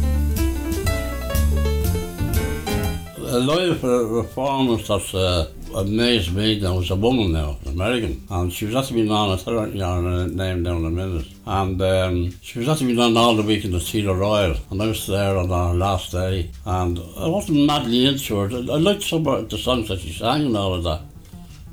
A 3.36 3.40
live 3.40 3.82
performance 3.82 4.88
that's 4.88 5.14
uh, 5.14 5.52
amazed 5.76 6.34
me 6.34 6.58
now 6.58 6.76
was 6.78 6.90
a 6.90 6.96
woman 6.96 7.34
now, 7.34 7.58
an 7.66 7.74
American, 7.74 8.26
and 8.30 8.54
she 8.54 8.66
was 8.66 8.76
actually 8.76 9.04
been 9.04 9.12
on, 9.12 9.32
I'll 9.32 9.38
tell 9.38 9.68
you 9.68 9.84
her 9.84 10.28
name 10.30 10.64
down 10.64 10.78
in 10.78 10.86
a 10.86 10.90
minute, 10.90 11.28
and 11.46 11.82
um, 11.82 12.34
she 12.42 12.60
was 12.60 12.70
actually 12.70 12.94
been 12.94 13.02
on 13.02 13.18
all 13.18 13.36
the 13.36 13.44
week 13.44 13.66
in 13.66 13.72
the 13.72 13.82
Theatre 13.82 14.14
Royal, 14.14 14.56
and 14.72 14.82
I 14.82 14.88
was 14.88 15.06
there 15.06 15.36
on 15.36 15.52
our 15.52 15.74
last 15.74 16.14
day, 16.14 16.50
and 16.66 16.98
I 16.98 17.28
wasn't 17.28 17.66
madly 17.66 18.06
into 18.06 18.38
her. 18.38 18.50
I 18.50 18.76
I 18.76 18.78
liked 18.78 19.04
some 19.04 19.28
of 19.28 19.50
the 19.50 19.58
songs 19.58 19.90
that 19.90 20.00
she 20.00 20.14
sang 20.14 20.46
and 20.46 20.56
all 20.56 20.76
of 20.76 20.84
that, 20.86 21.02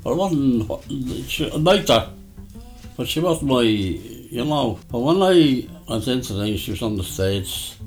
but 0.03 0.11
I 0.11 0.15
wasn't, 0.15 0.69
I 0.69 1.57
liked 1.59 1.87
her, 1.87 2.11
but 2.97 3.07
she 3.07 3.21
wasn't 3.21 3.51
my, 3.51 3.61
you 3.61 4.43
know, 4.43 4.79
but 4.91 4.99
when 4.99 5.21
I 5.21 5.65
went 5.87 6.09
into 6.09 6.33
things, 6.33 6.59
she 6.59 6.71
was 6.71 6.81
on 6.81 6.97
the 6.97 7.05
stage, 7.05 7.77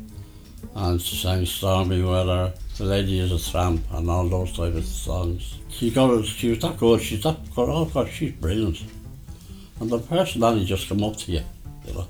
and 0.75 0.99
she 0.99 1.17
sang 1.17 1.45
Stormy 1.45 2.03
Weather, 2.03 2.55
The 2.79 2.85
Lady 2.85 3.21
is 3.21 3.33
a 3.33 3.51
Tramp, 3.51 3.83
and 3.93 4.11
all 4.11 4.29
those 4.29 4.53
type 4.53 4.75
of 4.75 4.85
songs. 4.85 5.59
She 5.71 5.91
got 5.91 6.11
it 6.11 6.27
she 6.27 6.51
was 6.51 6.59
that 6.59 6.77
good, 6.77 7.01
she's 7.01 7.23
that 7.23 7.39
good, 7.55 7.69
oh 7.71 7.87
God, 7.87 8.09
she's 8.09 8.33
brilliant. 8.33 8.85
And 9.81 9.89
the 9.89 9.99
personality 9.99 10.67
just 10.67 10.89
come 10.89 11.03
up 11.03 11.17
to 11.17 11.33
you, 11.33 11.43
you 11.87 11.95
know. 11.95 12.07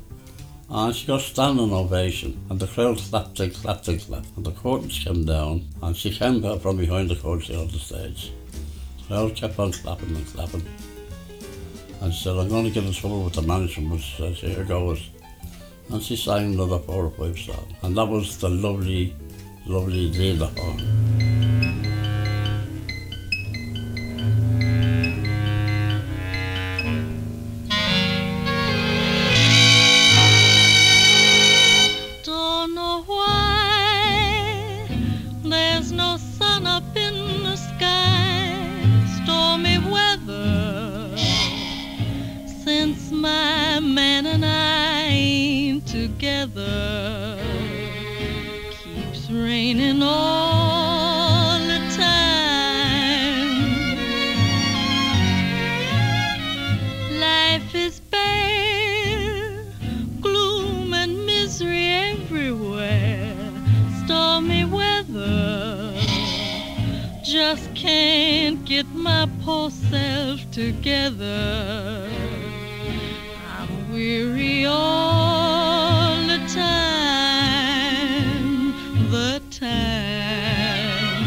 And 0.69 0.95
she 0.95 1.07
got 1.07 1.21
standing 1.21 1.73
ovation, 1.73 2.45
and 2.51 2.59
the 2.59 2.67
crowd 2.67 2.99
clapped 2.99 3.39
and 3.39 3.55
clapped 3.55 3.87
and 3.87 4.01
clapped, 4.01 4.27
and 4.37 4.45
the 4.45 4.51
curtains 4.51 4.99
came 4.99 5.25
down, 5.25 5.69
and 5.83 5.97
she 5.97 6.11
came 6.11 6.45
out 6.45 6.63
from 6.63 6.79
behind 6.79 7.11
the 7.11 7.17
curtains 7.17 7.57
on 7.57 7.69
the 7.69 7.79
stage. 7.79 8.33
The 8.99 9.05
crowd 9.07 9.37
kept 9.37 9.59
on 9.61 9.71
clapping 9.71 10.17
and 10.17 10.27
clapping. 10.27 10.67
And 12.01 12.13
she 12.13 12.25
said, 12.25 12.37
I'm 12.37 12.49
going 12.49 12.65
to 12.65 12.71
get 12.71 12.85
in 12.85 12.93
trouble 12.93 13.23
with 13.23 13.35
the 13.35 13.43
management, 13.43 13.91
but 13.91 14.01
she 14.01 14.17
said, 14.17 14.35
here 14.35 14.65
goes. 14.65 15.11
And 15.91 16.03
she 16.03 16.17
sang 16.17 16.55
another 16.55 16.81
four 16.81 17.05
or 17.05 17.11
five 17.11 17.39
songs. 17.39 17.73
And 17.83 17.97
that 17.97 18.07
was 18.07 18.37
the 18.39 18.49
lovely, 18.49 19.15
lovely 19.67 20.09
Lena 20.13 20.47
Horne. 20.57 20.83
Don't 21.19 21.56
get 68.77 68.95
my 68.95 69.27
poor 69.43 69.71
self 69.71 70.39
together. 70.51 72.11
I'm 73.57 73.91
weary 73.91 74.67
all 74.67 76.17
the 76.27 76.37
time, 76.55 77.73
the 79.11 79.41
time. 79.51 81.25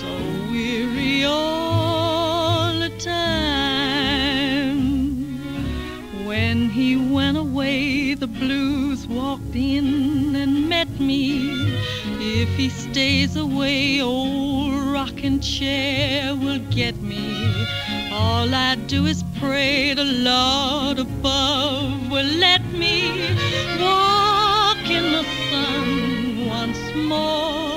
So 0.00 0.08
weary 0.50 1.22
all 1.22 2.72
the 2.80 2.90
time. 2.98 4.80
When 6.26 6.68
he 6.68 6.96
went 6.96 7.36
away, 7.38 8.14
the 8.14 8.26
blues 8.26 9.06
walked 9.06 9.54
in 9.54 10.34
and 10.34 10.68
met 10.68 10.90
me. 10.98 11.68
If 12.40 12.50
he 12.50 12.68
stays 12.68 13.34
away, 13.34 14.00
old 14.00 14.72
rocking 14.72 15.40
chair 15.40 16.36
will 16.36 16.60
get 16.70 16.94
me. 17.02 17.66
All 18.12 18.54
I 18.54 18.76
do 18.86 19.06
is 19.06 19.24
pray 19.40 19.92
the 19.92 20.04
Lord 20.04 21.00
above 21.00 22.08
will 22.08 22.32
let 22.46 22.64
me 22.66 23.10
walk 23.80 24.88
in 24.88 25.04
the 25.16 25.24
sun 25.50 26.46
once 26.46 26.94
more. 26.94 27.67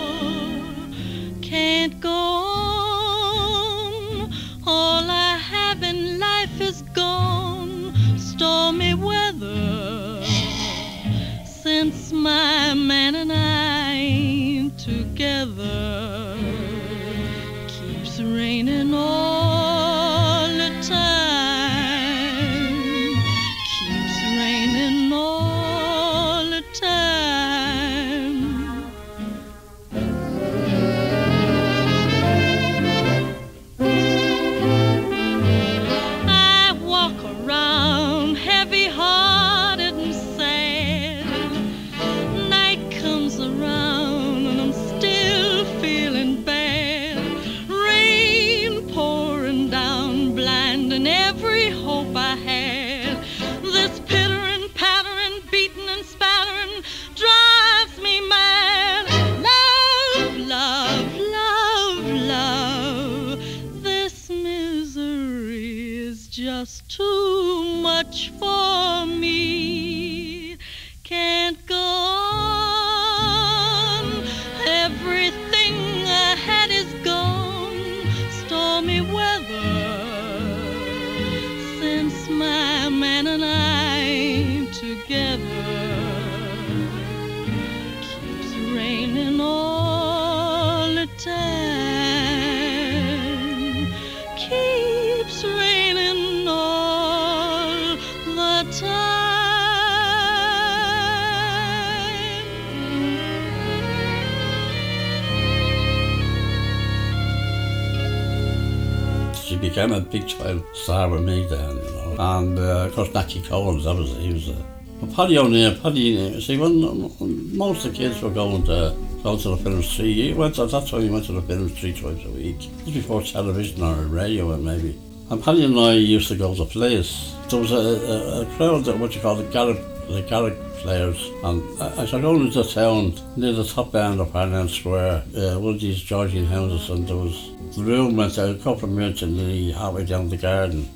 Became 109.81 109.97
a 109.97 110.01
big 110.01 110.29
time 110.29 110.63
star 110.73 111.09
with 111.09 111.23
me 111.23 111.43
then, 111.47 111.75
you 111.75 111.81
know. 111.81 112.15
And 112.19 112.59
uh, 112.59 112.85
of 112.85 112.93
course, 112.93 113.11
Naki 113.15 113.41
Collins, 113.41 113.87
obviously, 113.87 114.27
he 114.27 114.33
was 114.33 114.49
a. 114.49 114.65
But 114.99 115.15
Paddy 115.15 115.39
O'Neill, 115.39 115.75
Paddy, 115.79 116.35
uh, 116.35 116.39
see, 116.39 116.55
when 116.55 117.57
most 117.57 117.83
of 117.85 117.91
the 117.91 117.97
kids 117.97 118.21
were 118.21 118.29
going 118.29 118.63
to 118.65 118.95
go 119.23 119.37
to 119.39 119.49
the 119.49 119.57
film 119.57 119.81
three, 119.81 120.13
he 120.13 120.33
went 120.33 120.55
that's 120.55 120.91
why 120.91 121.01
he 121.01 121.09
went 121.09 121.25
to 121.25 121.31
the 121.31 121.41
film 121.41 121.67
three 121.69 121.93
times 121.93 122.23
a 122.23 122.29
week. 122.29 122.57
Was 122.85 122.93
before 122.93 123.23
television 123.23 123.81
or 123.81 123.95
radio, 124.05 124.55
maybe. 124.55 124.99
And 125.31 125.43
Paddy 125.43 125.65
and 125.65 125.79
I 125.79 125.93
used 125.93 126.27
to 126.27 126.35
go 126.35 126.53
to 126.53 126.65
plays. 126.65 127.33
There 127.49 127.59
was 127.59 127.71
a, 127.71 127.75
a, 127.75 128.41
a 128.41 128.45
crowd 128.57 128.85
that 128.85 128.99
what 128.99 129.15
you 129.15 129.21
call 129.21 129.35
the 129.35 129.45
Garrick, 129.45 129.79
the 130.07 130.21
Garrick 130.29 130.59
players. 130.81 131.31
And 131.43 131.63
I, 131.81 132.03
I 132.03 132.05
started 132.05 132.21
going 132.21 132.45
into 132.45 132.63
town 132.63 133.15
near 133.35 133.53
the 133.53 133.63
top 133.63 133.95
end 133.95 134.19
of 134.19 134.31
Parnell 134.31 134.67
Square, 134.67 135.23
uh, 135.35 135.59
one 135.59 135.73
of 135.73 135.81
these 135.81 135.99
Georgian 136.01 136.45
houses, 136.45 136.87
and 136.91 137.07
there 137.07 137.15
was 137.15 137.49
the 137.75 137.83
room 137.83 138.17
went 138.17 138.37
a 138.37 138.59
couple 138.63 138.85
of 138.85 138.89
minutes 138.91 139.21
and 139.21 139.37
nearly 139.37 139.71
halfway 139.71 140.05
down 140.05 140.29
the 140.29 140.37
garden. 140.37 140.89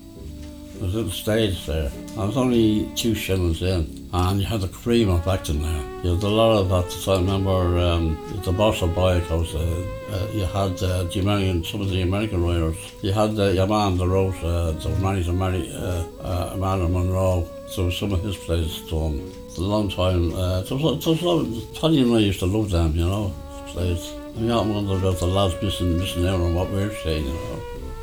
There 0.74 0.84
was 0.84 0.94
a 0.94 0.98
little 0.98 1.12
stage 1.12 1.66
there. 1.66 1.90
I 2.18 2.26
was 2.26 2.36
only 2.36 2.92
two 2.96 3.16
shillings 3.16 3.62
in, 3.62 4.10
and 4.12 4.42
you 4.42 4.46
had 4.46 4.60
the 4.60 4.68
cream 4.68 5.08
of 5.08 5.26
acting 5.26 5.62
there. 5.62 5.84
You 6.04 6.16
had 6.16 6.24
a 6.24 6.28
lot 6.28 6.58
of 6.60 6.70
that. 6.70 7.10
I 7.10 7.16
remember 7.16 7.80
um, 7.80 8.42
the 8.44 8.52
boss 8.52 8.82
of 8.82 8.90
Boyacos, 8.90 9.56
uh, 9.56 10.14
uh, 10.14 10.28
you 10.34 10.44
had 10.44 10.84
uh, 10.84 11.04
the 11.04 11.20
American, 11.22 11.64
some 11.64 11.80
of 11.80 11.90
the 11.90 12.02
American 12.02 12.44
writers. 12.44 12.76
You 13.02 13.14
had 13.14 13.40
uh, 13.40 13.52
your 13.52 13.68
man, 13.68 13.98
the 13.98 14.08
Rose, 14.08 14.36
uh, 14.44 14.72
the 14.74 15.24
to 15.24 15.34
Mary, 15.34 15.72
uh, 15.74 16.04
uh, 16.22 16.50
Amanda 16.54 16.90
Monroe. 16.90 17.48
So 17.70 17.90
some 17.90 18.12
of 18.12 18.22
his 18.22 18.36
plays 18.36 18.82
done. 18.90 19.32
A 19.58 19.62
long 19.62 19.90
time. 19.90 20.34
Uh, 20.34 20.62
there 20.62 20.78
was, 20.78 21.06
there 21.06 21.30
of, 21.30 21.74
Tony 21.74 22.02
and 22.02 22.14
I 22.14 22.20
used 22.20 22.40
to 22.40 22.46
love 22.46 22.70
them, 22.70 22.94
you 22.96 23.06
know, 23.06 23.34
plays. 23.68 24.14
I 24.36 24.40
mean, 24.40 24.52
I 24.52 24.62
wonder 24.62 24.98
about 24.98 25.20
the 25.20 25.28
lads 25.28 25.56
missing, 25.62 25.98
missing 25.98 26.28
out 26.28 26.42
on 26.42 26.54
what 26.54 26.70
we're 26.70 26.94
saying, 27.04 27.26
you 27.26 27.34
know. 27.34 27.62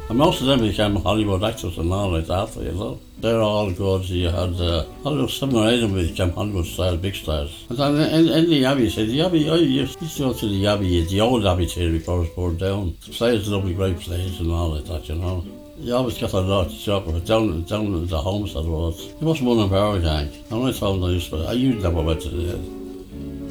And 0.08 0.18
most 0.18 0.40
of 0.40 0.46
them 0.46 0.60
became 0.60 0.96
Hollywood 0.96 1.44
actors 1.44 1.78
and 1.78 1.92
all 1.92 2.12
like 2.12 2.26
that, 2.26 2.56
you 2.56 2.72
know. 2.72 3.00
They're 3.18 3.40
all 3.40 3.70
good. 3.70 4.08
You 4.08 4.28
had 4.28 4.54
uh, 4.60 4.84
Hollywood, 5.02 5.30
seven 5.30 5.56
or 5.56 5.68
eight 5.68 5.82
of 5.82 5.92
them 5.92 6.06
became 6.06 6.30
Hollywood 6.30 6.66
style, 6.66 6.96
big 6.96 7.14
stars. 7.14 7.66
And 7.68 7.78
then 7.78 8.10
in, 8.10 8.28
in 8.28 8.50
the 8.50 8.64
Abbey, 8.64 8.90
say 8.90 9.06
the 9.06 9.22
Abbey, 9.22 9.48
I 9.48 9.56
used 9.56 10.00
used 10.00 10.16
to 10.16 10.22
go 10.24 10.32
to 10.32 10.46
the 10.48 10.66
Abbey, 10.66 11.04
the 11.04 11.20
old 11.20 11.46
Abbey 11.46 11.66
theatre 11.66 11.92
before 11.92 12.16
it 12.16 12.20
was 12.20 12.28
burned 12.30 12.58
down. 12.58 12.96
The 13.06 13.12
plays, 13.12 13.48
lovely, 13.48 13.74
great 13.74 14.00
plays 14.00 14.40
and 14.40 14.50
all 14.50 14.70
like 14.70 14.86
that, 14.86 15.08
you 15.08 15.16
know. 15.16 15.44
You 15.78 15.94
always 15.94 16.18
got 16.18 16.32
a 16.32 16.40
lot 16.40 16.66
of 16.66 16.78
chocolate 16.78 17.24
down, 17.26 17.62
down 17.64 18.02
at 18.02 18.08
the 18.08 18.20
homestead 18.20 18.64
was. 18.64 19.06
It 19.06 19.22
wasn't 19.22 19.48
one 19.48 19.58
of 19.58 19.72
our 19.72 19.98
gang. 19.98 20.30
And 20.50 20.64
I 20.64 20.72
told 20.72 21.02
them 21.02 21.10
I 21.10 21.12
used 21.12 21.30
to, 21.30 21.36
I 21.44 21.52
used 21.52 21.82
never 21.82 22.02
went 22.02 22.22
to 22.22 22.28
the, 22.28 22.81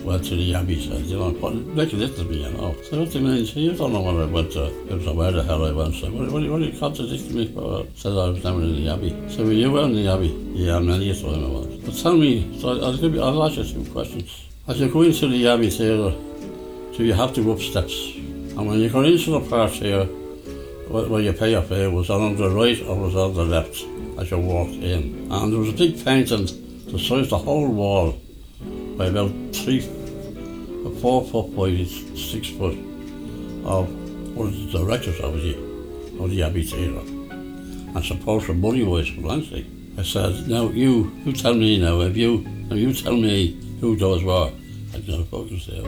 went 0.04 0.26
to 0.26 0.36
the 0.36 0.56
Abbey 0.56 0.82
said, 0.82 1.06
you 1.06 1.18
know, 1.18 1.32
but 1.32 1.54
make 1.54 1.94
it 1.94 2.16
to 2.16 2.24
me, 2.26 2.44
you 2.44 2.52
know. 2.52 2.76
So 2.84 3.00
what 3.00 3.12
do 3.12 3.20
you 3.20 3.28
mean? 3.28 3.46
So 3.46 3.60
you 3.60 3.74
don't 3.74 3.94
know 3.94 4.02
what 4.02 4.16
I 4.16 4.26
went 4.26 4.52
to. 4.54 4.66
It 4.88 4.98
was 4.98 5.16
where 5.16 5.32
the 5.32 5.44
hell 5.44 5.66
I 5.66 5.72
went. 5.72 5.96
So 5.96 6.12
what, 6.12 6.32
what, 6.32 6.50
what 6.50 6.62
are 6.62 6.66
you 6.66 6.80
contradicting 6.80 7.36
me 7.36 7.48
for? 7.54 7.86
Said 7.96 8.12
I 8.12 8.30
was 8.30 8.44
never 8.44 8.62
in 8.62 8.76
the 8.76 8.90
Abbey. 8.90 9.30
So 9.30 9.44
you 9.50 9.72
were 9.72 9.82
you 9.82 9.86
in 9.86 9.96
the 9.96 10.08
Abbey? 10.12 10.30
Yeah, 10.54 10.80
many 10.80 11.12
a 11.12 11.16
time 11.16 11.46
I 11.46 11.48
was. 11.48 11.68
But 11.78 11.98
tell 11.98 12.18
me, 12.18 12.60
so 12.60 12.70
I'll 12.82 12.98
give 12.98 13.14
you, 13.14 13.22
I'll 13.22 13.44
ask 13.44 13.58
you 13.58 13.64
some 13.64 13.86
questions. 13.86 14.48
As 14.68 14.80
you 14.80 14.90
go 14.90 15.02
into 15.02 15.28
the 15.28 15.48
Abbey 15.48 15.70
Theatre, 15.70 16.16
uh, 16.16 16.94
so 16.96 17.04
you 17.04 17.14
have 17.14 17.34
to 17.36 17.44
go 17.44 17.54
up 17.54 17.60
steps. 17.60 18.14
And 18.16 18.68
when 18.68 18.80
you 18.80 18.90
go 18.90 19.02
into 19.04 19.32
the 19.32 19.50
part 19.50 19.72
here, 19.72 20.06
where 20.06 21.08
where 21.08 21.22
you 21.22 21.34
pay 21.34 21.52
your 21.52 21.62
fare, 21.62 21.90
was 21.90 22.10
on 22.10 22.36
the 22.36 22.50
right 22.50 22.82
or 22.84 22.96
was 22.98 23.16
on 23.16 23.34
the 23.34 23.46
left 23.46 23.86
as 24.20 24.30
you 24.30 24.38
walked 24.38 24.74
in. 24.74 25.32
And 25.32 25.54
there 25.54 25.60
was 25.60 25.70
a 25.70 25.74
big 25.74 26.04
painting 26.04 26.48
the 26.92 27.00
size 27.00 27.30
the 27.30 27.38
whole 27.38 27.70
wall 27.70 28.20
by 29.02 29.08
about 29.08 29.32
three, 29.52 29.82
four 31.02 31.26
foot 31.26 31.56
by 31.56 31.74
six 32.16 32.50
foot 32.50 32.78
of 33.66 33.90
one 34.36 34.48
of 34.50 34.54
the 34.54 34.78
directors 34.78 35.20
of 35.22 35.34
the, 35.42 35.58
of 36.22 36.30
the 36.30 36.44
Abbey 36.44 36.62
Theatre. 36.62 37.00
And 37.00 38.06
supposed 38.06 38.46
for 38.46 38.54
money 38.54 38.84
wise 38.84 39.08
for 39.08 39.22
Lansley. 39.22 39.66
I 39.98 40.04
said, 40.04 40.48
now 40.48 40.70
you, 40.70 41.12
you 41.26 41.34
tell 41.34 41.56
me 41.56 41.80
now, 41.82 42.02
if 42.02 42.16
you, 42.16 42.42
now 42.70 42.76
you 42.76 42.94
tell 42.94 43.18
me 43.18 43.60
who 43.80 43.96
those 43.96 44.24
were. 44.24 44.52
I 44.94 45.00
don't 45.00 45.26
fucking 45.26 45.60
say, 45.60 45.82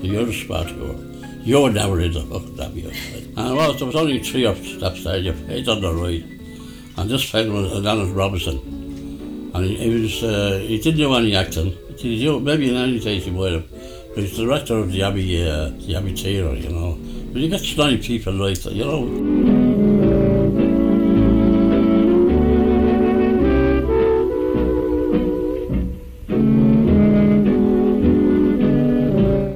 you're 0.00 0.26
the 0.26 0.74
girl. 0.78 1.42
You're 1.42 1.72
never 1.72 2.00
in 2.00 2.12
the 2.12 2.20
fucking 2.20 2.60
Abbey. 2.60 2.86
I. 2.86 3.42
And 3.46 3.56
well, 3.56 3.72
there 3.72 3.86
was 3.86 3.96
only 3.96 4.22
three 4.22 4.46
up 4.46 4.58
steps 4.58 5.02
there, 5.02 5.16
you 5.16 5.32
paid 5.32 5.68
on 5.68 5.80
the 5.80 5.92
right. 5.92 6.22
And 6.96 7.10
this 7.10 7.28
fellow 7.28 7.50
was 7.50 7.84
Alan 7.84 8.14
Robinson. 8.14 8.58
And 9.54 9.64
he, 9.64 9.74
he 9.74 10.02
was, 10.02 10.22
uh, 10.22 10.64
he 10.68 10.78
didn't 10.78 10.98
do 10.98 11.12
any 11.14 11.34
acting. 11.34 11.76
He 12.00 12.18
did, 12.24 12.42
maybe 12.42 12.70
in 12.70 12.76
any 12.76 12.98
case 12.98 13.26
he 13.26 13.30
might 13.30 13.52
have. 13.52 13.70
But 14.14 14.24
he's 14.24 14.36
director 14.36 14.78
of 14.78 14.90
the 14.90 15.02
Abbey, 15.02 15.46
uh, 15.46 15.68
the 15.68 15.96
Abbey 15.96 16.16
Theatre, 16.16 16.54
you 16.54 16.70
know. 16.70 16.98
But 17.30 17.42
you 17.42 17.50
get 17.50 17.60
snotty 17.60 17.98
people 17.98 18.32
like 18.32 18.58
that, 18.62 18.72
you 18.72 18.84
know. 18.86 19.04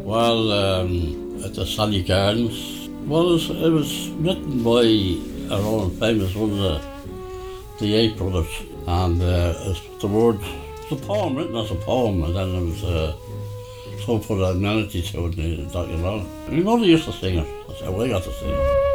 Well, 0.05 0.53
um, 0.53 1.43
at 1.43 1.55
the 1.55 1.65
Sally 1.65 2.03
Gardens, 2.03 2.91
well, 3.07 3.31
it 3.31 3.33
was, 3.33 3.51
it 3.51 3.71
was 3.71 4.09
written 4.11 4.63
by 4.63 5.55
our 5.55 5.63
own 5.63 5.91
famous 5.99 6.35
one, 6.35 6.59
the, 6.59 6.81
the 7.79 7.87
Yeats 7.87 8.19
Brothers, 8.19 8.63
and 8.87 9.23
uh, 9.23 9.75
the 10.01 10.07
word, 10.07 10.39
it's 10.85 11.03
a 11.03 11.07
poem 11.07 11.35
written 11.37 11.57
as 11.57 11.71
a 11.71 11.75
poem, 11.77 12.23
and 12.25 12.37
then 12.37 12.53
there 12.53 12.63
was 12.63 12.85
uh, 12.85 13.17
some 14.05 14.21
put 14.21 14.43
a 14.43 14.55
melody 14.55 15.01
to 15.01 15.27
it, 15.27 15.39
and 15.39 15.91
you 15.91 15.97
know. 15.97 16.27
Know 16.51 16.79
they 16.79 16.87
used 16.87 17.05
to 17.07 17.13
sing 17.13 17.39
it, 17.39 17.67
that's 17.67 17.81
how 17.81 18.01
I 18.01 18.09
got 18.09 18.23
to 18.23 18.33
sing 18.33 18.51
it. 18.51 18.94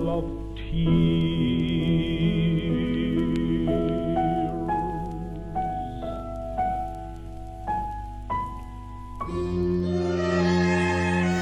of 0.07 0.23
tears. 0.55 1.17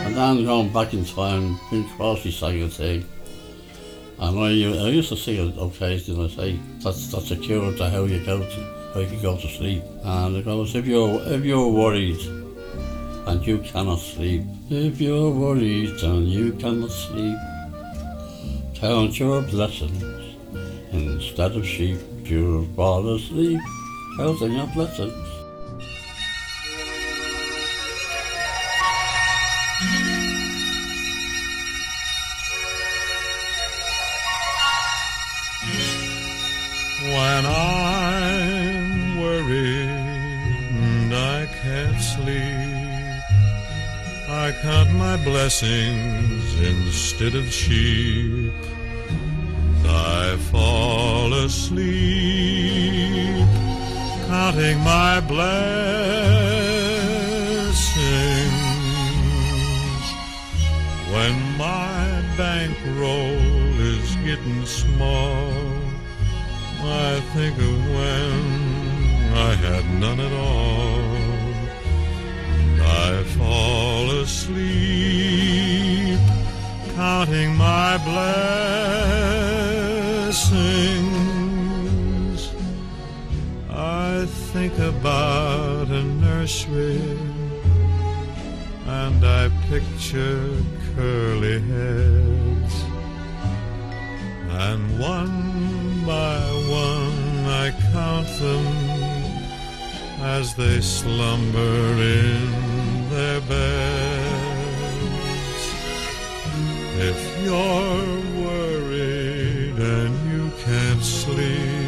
And 0.05 0.15
then 0.15 0.45
going 0.45 0.71
back 0.71 0.93
in 0.93 1.03
time, 1.03 1.59
Bing 1.69 1.83
Crosby 1.97 2.31
sang 2.31 2.63
a 2.63 2.69
thing. 2.69 3.03
And 4.19 4.39
I, 4.39 4.45
I 4.45 4.89
used 4.91 5.09
to 5.09 5.17
sing 5.17 5.49
it 5.49 5.57
occasionally. 5.59 6.27
I 6.27 6.29
say 6.29 6.57
that's 6.79 7.11
that's 7.11 7.31
a 7.31 7.35
cure 7.35 7.73
to 7.73 7.89
how 7.89 8.05
you 8.05 8.23
go 8.25 8.39
to 8.39 8.91
how 8.93 9.01
you 9.01 9.19
go 9.21 9.35
to 9.35 9.47
sleep. 9.49 9.83
And 10.05 10.37
it 10.37 10.45
goes 10.45 10.73
if 10.73 10.85
you're 10.87 11.21
if 11.33 11.43
you're 11.43 11.67
worried 11.67 12.44
and 13.27 13.45
you 13.45 13.59
cannot 13.59 13.99
sleep, 13.99 14.43
if 14.69 15.01
you're 15.01 15.31
worried 15.31 16.01
and 16.03 16.27
you 16.27 16.53
cannot 16.53 16.91
sleep, 16.91 17.37
count 18.75 19.19
your 19.19 19.41
blessings 19.41 20.03
instead 20.91 21.55
of 21.55 21.65
sheep. 21.65 21.97
You're 22.23 22.65
fall 22.75 23.07
asleep, 23.15 23.59
counting 24.17 24.53
your 24.53 24.67
blessings. 24.67 25.24
Blessings 45.45 46.59
instead 46.59 47.35
of 47.35 47.45
sheep. 47.53 48.51
I 49.85 50.37
fall 50.51 51.31
asleep, 51.33 51.85
counting 54.25 54.79
my 54.79 55.21
blessings. 55.21 55.75
When 61.13 61.35
my 61.59 62.23
bankroll 62.37 63.79
is 63.93 64.15
getting 64.25 64.65
small, 64.65 65.53
I 66.81 67.21
think 67.35 67.55
of 67.59 67.77
when 67.97 68.39
I 69.47 69.53
had 69.65 69.85
none 69.99 70.19
at 70.19 70.33
all. 70.33 71.05
I 72.87 73.23
fall 73.37 74.09
asleep, 74.21 74.94
counting 77.05 77.53
my 77.55 77.91
blessings. 78.09 78.81
I 83.69 84.25
think 84.51 84.73
about 84.79 85.87
a 86.01 86.03
nursery 86.27 87.01
and 89.01 89.19
I 89.23 89.43
picture 89.69 90.49
curly 90.95 91.59
heads. 91.71 92.75
And 94.67 94.81
one 95.15 96.05
by 96.07 96.41
one 96.87 97.45
I 97.65 97.67
count 97.93 98.29
them 98.43 98.65
as 100.37 100.55
they 100.55 100.81
slumber 100.81 101.83
in 102.17 103.09
their 103.11 103.41
beds. 103.41 104.14
If 107.07 107.19
you're 107.43 108.21
worried 108.43 109.77
and 109.77 110.13
you 110.31 110.43
can't 110.65 111.03
sleep, 111.03 111.85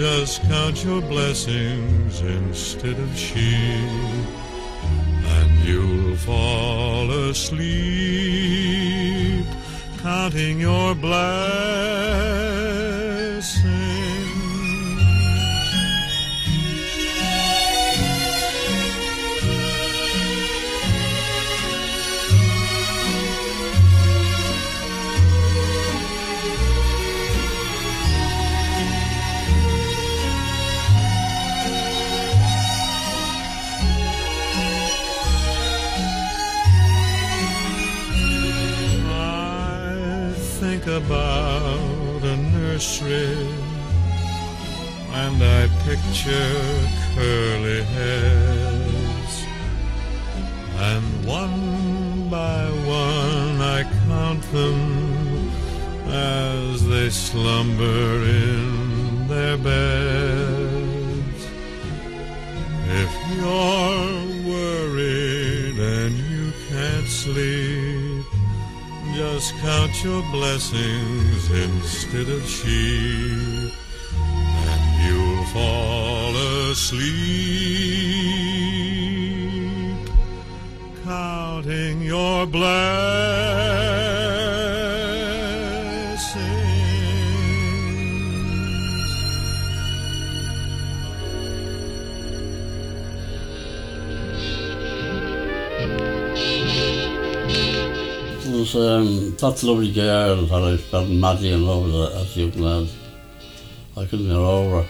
Just 0.00 0.42
count 0.44 0.82
your 0.82 1.02
blessings 1.02 2.22
instead 2.22 2.98
of 2.98 3.16
sheep, 3.16 4.26
and 5.36 5.50
you'll 5.68 6.16
fall 6.16 7.10
asleep 7.10 8.40
counting 10.02 10.60
your 10.60 10.94
blessings. 10.94 12.69
About 41.04 42.22
a 42.22 42.36
nursery 42.36 43.70
and 45.12 45.42
I 45.42 45.68
picture 45.84 46.56
curly 47.14 47.82
hairs. 47.82 49.34
And 50.88 51.04
one 51.26 52.30
by 52.30 52.70
one 52.70 53.60
I 53.60 53.82
count 54.06 54.42
them 54.52 55.50
as 56.06 56.86
they 56.86 57.10
slumber 57.10 58.24
in 58.24 59.28
their 59.28 59.56
beds. 59.58 61.40
If 63.02 63.12
you're 63.34 64.52
worried 64.52 65.78
and 65.78 66.12
you 66.16 66.52
can't 66.68 67.06
sleep, 67.06 67.69
just 69.40 69.56
count 69.62 70.04
your 70.04 70.22
blessings 70.32 71.50
instead 71.50 72.28
of 72.28 72.46
sheep, 72.46 73.72
and 74.14 74.82
you'll 75.06 75.44
fall 75.46 76.36
asleep 76.70 77.00
counting 81.04 82.02
your 82.02 82.44
blessings. 82.44 84.09
Was 98.50 98.74
um, 98.74 99.36
that 99.36 99.62
lovely 99.62 99.92
girl 99.92 100.46
that 100.46 100.62
I 100.62 100.76
fell 100.76 101.06
madly 101.06 101.52
in 101.52 101.66
love 101.66 101.84
with 101.84 102.16
as 102.16 102.36
a 102.36 102.40
young 102.40 102.52
lad. 102.52 102.88
I 103.96 104.06
couldn't 104.06 104.26
get 104.26 104.36
over. 104.36 104.82
her. 104.82 104.88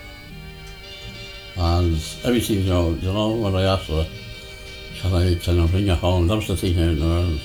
And 1.57 1.95
everything, 2.25 2.59
you 2.59 2.65
know, 2.65 2.91
you 2.91 3.13
know, 3.13 3.37
when 3.37 3.55
I 3.55 3.63
asked 3.63 3.89
her, 3.89 4.07
can 4.97 5.15
I, 5.15 5.35
can 5.35 5.61
I 5.61 5.67
bring 5.67 5.87
her 5.89 5.95
home? 5.95 6.27
That 6.27 6.37
was 6.37 6.49
the 6.49 6.57
thing 6.57 6.75
here 6.75 6.91
in 6.91 7.03
Ireland. 7.03 7.41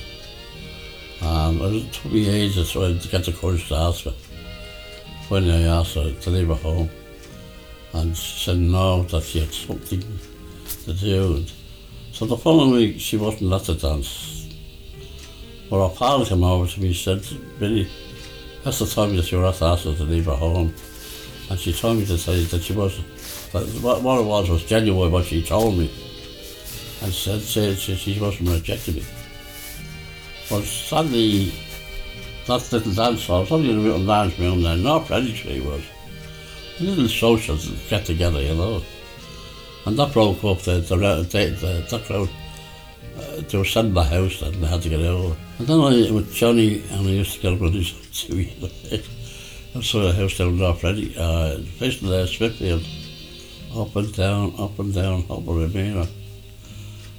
And 1.20 1.76
it 1.76 1.92
took 1.92 2.12
me 2.12 2.28
ages 2.28 2.72
to 2.72 2.94
get 3.10 3.24
the 3.24 3.32
courage 3.32 3.68
to 3.68 3.74
ask 3.74 4.04
her. 4.04 4.14
Finally, 5.28 5.64
I 5.64 5.78
asked 5.80 5.94
her 5.94 6.12
to 6.12 6.30
leave 6.30 6.48
her 6.48 6.54
home. 6.54 6.90
And 7.92 8.16
she 8.16 8.44
said 8.44 8.58
no, 8.58 9.02
that 9.04 9.22
she 9.22 9.40
had 9.40 9.52
something 9.52 10.04
to 10.84 10.92
do. 10.92 11.44
So 12.12 12.26
the 12.26 12.36
following 12.36 12.72
week, 12.72 13.00
she 13.00 13.16
wasn't 13.16 13.52
at 13.52 13.64
the 13.64 13.74
dance. 13.74 14.35
But 15.68 15.82
our 15.82 15.90
pal 15.90 16.24
came 16.24 16.44
over 16.44 16.66
to 16.66 16.80
me 16.80 16.88
and 16.88 16.96
said, 16.96 17.26
Billy, 17.58 17.88
that's 18.62 18.78
the 18.78 18.86
time 18.86 19.16
that 19.16 19.30
you 19.30 19.38
were 19.38 19.46
at 19.46 19.56
her 19.58 19.76
to 19.76 19.90
leave 20.04 20.26
her 20.26 20.34
home. 20.34 20.74
And 21.48 21.58
she 21.58 21.72
told 21.72 21.98
me 21.98 22.06
to 22.06 22.18
say 22.18 22.44
that 22.44 22.62
she 22.62 22.72
wasn't, 22.72 23.06
that 23.52 23.66
what, 23.82 24.02
what 24.02 24.20
it 24.20 24.24
was 24.24 24.50
was 24.50 24.64
genuine 24.64 25.12
what 25.12 25.26
she 25.26 25.42
told 25.42 25.78
me. 25.78 25.90
And 27.02 27.12
said, 27.12 27.40
said 27.40 27.78
she, 27.78 27.94
she 27.94 28.20
wasn't 28.20 28.50
rejecting 28.50 28.96
me. 28.96 29.04
But 30.48 30.62
sadly, 30.64 31.52
that 32.46 32.72
little 32.72 32.92
dance 32.92 33.26
hall, 33.26 33.42
in 33.42 33.66
a 33.66 33.80
little 33.80 34.06
dance 34.06 34.38
room 34.38 34.62
there, 34.62 34.76
not 34.76 35.06
Tree 35.06 35.60
was. 35.60 35.82
A 36.78 36.82
little 36.82 37.08
social 37.08 37.58
get 37.88 38.04
together, 38.04 38.40
you 38.40 38.54
know. 38.54 38.82
And 39.86 39.98
that 39.98 40.12
broke 40.12 40.44
up 40.44 40.60
the, 40.60 40.78
the, 40.78 40.96
the, 40.96 41.22
the, 41.22 41.86
that 41.90 42.04
crowd 42.04 42.28
were 43.58 43.64
sent 43.64 43.94
the 43.94 44.02
house 44.02 44.42
and 44.42 44.54
they 44.62 44.66
had 44.66 44.82
to 44.82 44.88
get 44.88 45.00
out. 45.00 45.36
And 45.58 45.66
then 45.66 45.80
I, 45.80 46.10
with 46.10 46.34
Johnny, 46.34 46.82
and 46.90 47.06
I 47.06 47.10
used 47.10 47.34
to 47.36 47.40
get 47.40 47.52
up 47.54 47.62
on 47.62 47.72
his 47.72 47.92
two 48.12 48.36
wheels. 48.36 49.08
I 49.74 49.82
saw 49.82 50.08
a 50.08 50.12
house 50.12 50.38
down 50.38 50.58
North 50.58 50.82
Ready, 50.82 51.14
uh, 51.18 51.58
facing 51.78 52.08
the 52.08 52.26
Smithfield, 52.26 52.86
up 53.76 53.94
and 53.96 54.14
down, 54.14 54.54
up 54.58 54.78
and 54.78 54.94
down, 54.94 55.24
up 55.30 55.46
and 55.46 55.72
down. 55.72 56.08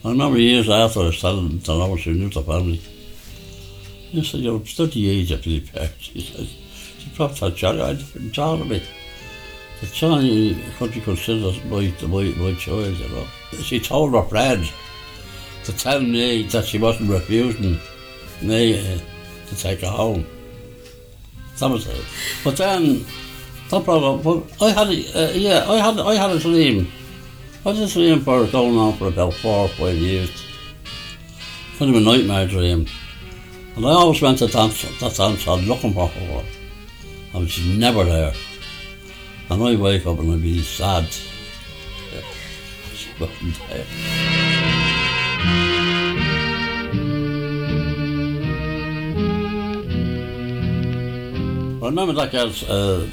I 0.04 0.10
remember 0.10 0.40
years 0.40 0.70
after 0.70 1.02
I 1.02 1.12
telling 1.12 1.60
the 1.60 1.74
Lawrence 1.74 2.04
who 2.04 2.14
knew 2.14 2.30
the 2.30 2.42
family. 2.42 2.78
He 4.10 4.24
said, 4.24 4.40
you're 4.40 4.66
study 4.66 5.10
age 5.10 5.32
of 5.32 5.44
Billy 5.44 5.62
Perk. 5.62 5.92
She 6.00 6.22
said, 6.22 6.48
she 6.48 7.10
probably 7.16 7.36
thought 7.36 7.56
Johnny, 7.56 7.82
I 7.82 7.94
didn't 7.94 8.32
John 8.32 8.68
me. 8.68 8.82
But 9.80 9.92
Johnny, 9.92 10.58
country 10.80 11.02
considers 11.02 11.64
my, 11.66 11.94
my, 12.08 12.24
my 12.38 12.54
choice, 12.56 12.98
you 13.00 13.10
know. 13.10 13.28
She 13.62 13.80
told 13.80 14.14
her 14.14 14.24
friend 14.24 14.68
to 15.68 15.78
tell 15.78 16.00
me 16.00 16.44
that 16.44 16.64
she 16.64 16.78
wasn't 16.78 17.10
refusing 17.10 17.78
me 18.42 18.80
uh, 18.80 19.00
to 19.48 19.56
take 19.58 19.82
her 19.82 19.88
home. 19.88 20.26
That 21.60 21.70
was 21.70 21.88
it. 21.88 22.06
But 22.42 22.56
then, 22.56 23.06
no 23.70 23.82
problem, 23.82 24.22
but 24.22 24.64
I 24.64 24.70
had, 24.70 24.88
uh, 24.88 25.32
yeah, 25.34 25.70
I 25.70 25.78
had, 25.78 26.00
I 26.00 26.16
had 26.16 26.32
a 26.32 26.40
dream. 26.40 26.88
I 27.66 27.74
had 27.74 27.84
a 27.84 27.92
dream 27.92 28.22
for 28.22 28.48
going 28.48 28.78
on 28.78 28.94
for 28.98 29.08
about 29.10 29.34
four 29.34 29.66
or 29.66 29.68
five 29.68 29.96
years. 29.96 30.32
Kind 31.78 31.94
of 31.94 32.02
a 32.02 32.06
nightmare 32.06 32.48
dream. 32.48 32.88
And 33.76 33.86
I 33.86 33.90
always 33.90 34.22
went 34.22 34.38
to 34.38 34.48
dance, 34.48 34.84
that 35.02 35.16
dance 35.16 35.44
hall 35.44 35.60
looking 35.60 35.94
for 35.94 36.08
her. 36.08 36.46
And 37.34 37.50
she's 37.50 37.78
never 37.78 38.06
there. 38.06 38.34
And 39.50 39.62
I 39.62 39.76
wake 39.76 40.06
up 40.06 40.20
and 40.20 40.32
I'd 40.32 40.42
be 40.42 40.62
sad. 40.62 41.08
She 42.94 43.10
wasn't 43.20 43.60
there. 43.70 44.67
I 51.80 51.90
remember 51.90 52.14
that 52.14 52.32
girl's, 52.32 52.64
uh, 52.64 53.08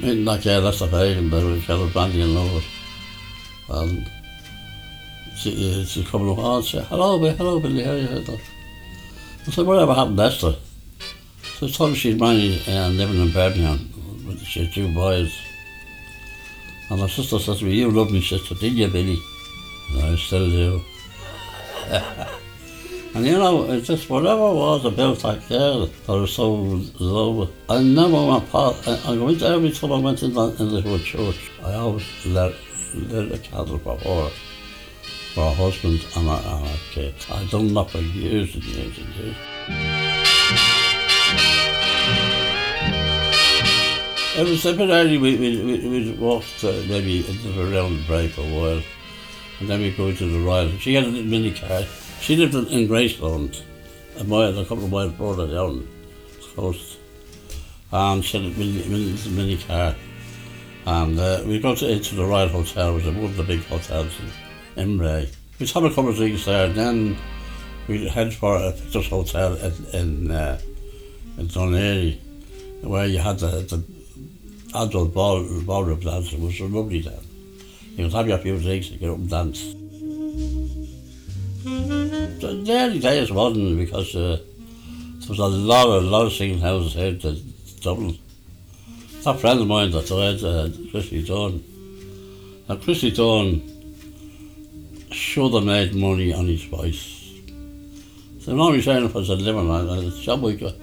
meeting 0.00 0.24
that 0.24 0.42
that's 0.42 0.78
the 0.78 0.86
pagan, 0.88 1.30
they 1.30 1.44
were 1.44 1.58
kind 1.60 1.82
of 1.82 1.92
bandy. 1.92 2.22
And 2.22 4.10
she, 5.36 5.50
uh, 5.50 5.84
she's 5.84 6.06
coming 6.08 6.30
up, 6.30 6.38
oh, 6.38 6.62
she 6.62 6.76
said, 6.78 6.86
hello, 6.86 7.18
Billy, 7.18 7.34
hello, 7.36 7.60
Billy, 7.60 7.82
how 7.82 7.92
you? 7.92 8.08
I 9.46 9.50
said, 9.50 9.66
whatever 9.66 9.94
happened 9.94 10.16
to 10.16 10.22
Esther? 10.24 10.54
So 11.58 11.66
I 11.66 11.70
told 11.70 11.90
her 11.90 11.96
she's 11.96 12.18
married 12.18 12.62
and 12.66 12.96
living 12.96 13.20
in 13.20 13.30
Birmingham. 13.32 13.90
with- 14.26 14.42
She 14.44 14.64
had 14.64 14.72
two 14.72 14.92
boys. 14.94 15.34
And 16.90 17.00
my 17.00 17.08
sister 17.08 17.38
said 17.38 17.58
to 17.58 17.64
me, 17.64 17.74
you 17.74 17.90
love 17.90 18.10
me, 18.10 18.20
sister, 18.22 18.54
did 18.54 18.72
you, 18.74 18.88
Billy? 18.88 19.18
I 20.02 20.16
still 20.16 20.48
do. 20.48 20.82
and 23.14 23.26
you 23.26 23.32
know, 23.32 23.70
it's 23.70 23.86
just 23.86 24.08
whatever 24.10 24.40
was 24.40 24.84
about 24.84 25.18
that 25.18 25.48
girl 25.48 25.86
that 25.86 26.08
was 26.08 26.32
so 26.32 26.52
low. 26.98 27.48
I 27.68 27.82
never 27.82 28.26
went 28.26 28.50
past, 28.50 28.88
I, 28.88 29.12
I 29.12 29.16
went 29.16 29.42
every 29.42 29.70
time 29.70 29.92
I 29.92 29.98
went 29.98 30.22
in 30.22 30.34
the, 30.34 30.48
into 30.50 30.80
her 30.80 30.98
church, 30.98 31.50
I 31.62 31.74
always 31.74 32.04
let, 32.26 32.54
lit 32.94 33.32
a 33.32 33.38
candle 33.38 33.78
for 33.78 33.96
her, 33.98 34.30
for 35.34 35.50
her 35.50 35.54
husband 35.54 36.04
and 36.16 36.28
her, 36.28 36.42
and 36.44 36.66
her 36.66 36.78
kids. 36.90 37.26
I'd 37.30 37.50
done 37.50 37.72
that 37.74 37.90
for 37.90 37.98
years 37.98 38.54
and 38.54 38.64
years 38.64 38.98
and 38.98 39.14
years. 39.14 39.36
It 44.36 44.48
was 44.48 44.66
a 44.66 44.72
bit 44.72 44.90
early, 44.90 45.16
we, 45.16 45.36
we, 45.36 45.62
we, 45.62 45.88
we 45.88 46.12
walked 46.14 46.64
uh, 46.64 46.72
maybe 46.88 47.24
into 47.24 47.60
a 47.60 47.70
round 47.70 48.04
break 48.08 48.32
for 48.32 48.40
a 48.40 48.44
while. 48.44 48.82
And 49.60 49.68
then 49.68 49.80
we 49.80 49.92
go 49.92 50.12
to 50.12 50.26
the 50.26 50.40
Royal. 50.40 50.70
She 50.78 50.94
had 50.94 51.04
a 51.04 51.08
little 51.08 51.24
mini 51.24 51.52
car. 51.52 51.82
She 52.20 52.36
lived 52.36 52.54
in, 52.54 52.66
in 52.68 52.86
Greystones, 52.86 53.62
a 54.18 54.24
mile, 54.24 54.58
a 54.58 54.64
couple 54.64 54.84
of 54.84 54.90
miles 54.90 55.12
further 55.14 55.46
down 55.46 55.86
coast. 56.54 56.98
And 57.92 58.24
she 58.24 58.38
had 58.42 58.52
a 58.52 58.58
mini, 58.58 58.84
mini, 58.88 59.18
mini 59.30 59.56
car. 59.58 59.94
And 60.86 61.18
uh, 61.18 61.42
we 61.46 61.60
got 61.60 61.78
to, 61.78 61.90
into 61.90 62.14
the 62.14 62.24
Royal 62.24 62.48
Hotel, 62.48 62.94
which 62.94 63.04
was 63.04 63.14
one 63.14 63.24
of 63.24 63.36
the 63.36 63.42
big 63.42 63.64
hotels 63.64 64.12
in 64.76 64.84
Imbray. 64.84 65.32
We'd 65.58 65.70
have 65.70 65.84
a 65.84 65.88
couple 65.88 66.08
of 66.08 66.16
drinks 66.16 66.44
there, 66.44 66.66
and 66.66 66.74
then 66.74 67.16
we'd 67.86 68.08
head 68.08 68.34
for 68.34 68.56
a 68.56 68.72
Pictures 68.72 69.08
Hotel 69.08 69.54
in, 69.54 69.72
in, 69.92 70.30
uh, 70.30 70.60
in 71.38 71.48
where 72.82 73.06
you 73.06 73.18
had 73.18 73.38
the, 73.38 73.46
the 73.46 73.82
adult 74.74 75.14
ball, 75.14 75.46
ballroom 75.62 76.00
dancing 76.00 76.44
was 76.44 76.60
a 76.60 76.64
lovely 76.64 77.00
then. 77.00 77.33
You 77.96 78.04
could 78.04 78.12
have 78.12 78.26
your 78.28 78.38
few 78.38 78.58
drinks 78.58 78.90
and 78.90 78.98
get 78.98 79.08
up 79.08 79.18
and 79.18 79.30
dance. 79.30 79.72
The 81.62 82.66
early 82.68 82.98
days 82.98 83.30
wasn't 83.30 83.78
because 83.78 84.16
uh, 84.16 84.40
there 85.20 85.28
was 85.28 85.38
a 85.38 85.46
lot 85.46 85.86
of, 85.86 86.02
lot 86.02 86.26
of 86.26 86.32
singing 86.32 86.58
houses 86.58 86.94
here 86.94 87.10
in 87.10 87.52
Dublin. 87.80 88.18
That 89.22 89.38
friend 89.38 89.60
of 89.60 89.68
mine 89.68 89.92
that 89.92 90.10
I 90.10 90.24
had, 90.24 90.42
uh, 90.42 90.90
Christy 90.90 91.22
Dunn, 91.22 91.62
now 92.68 92.76
Christy 92.76 93.12
Dunn 93.12 93.62
should 95.12 95.54
have 95.54 95.62
made 95.64 95.94
money 95.94 96.34
on 96.34 96.46
his 96.48 96.64
voice. 96.64 97.30
So 98.40 98.50
I'm 98.50 98.60
only 98.60 98.82
saying 98.82 99.04
if 99.04 99.14
I 99.14 99.20
was 99.20 99.30
a 99.30 99.36
living 99.36 99.68
man, 99.68 99.86
the 99.86 100.10
job 100.20 100.42
we 100.42 100.56
got, 100.56 100.74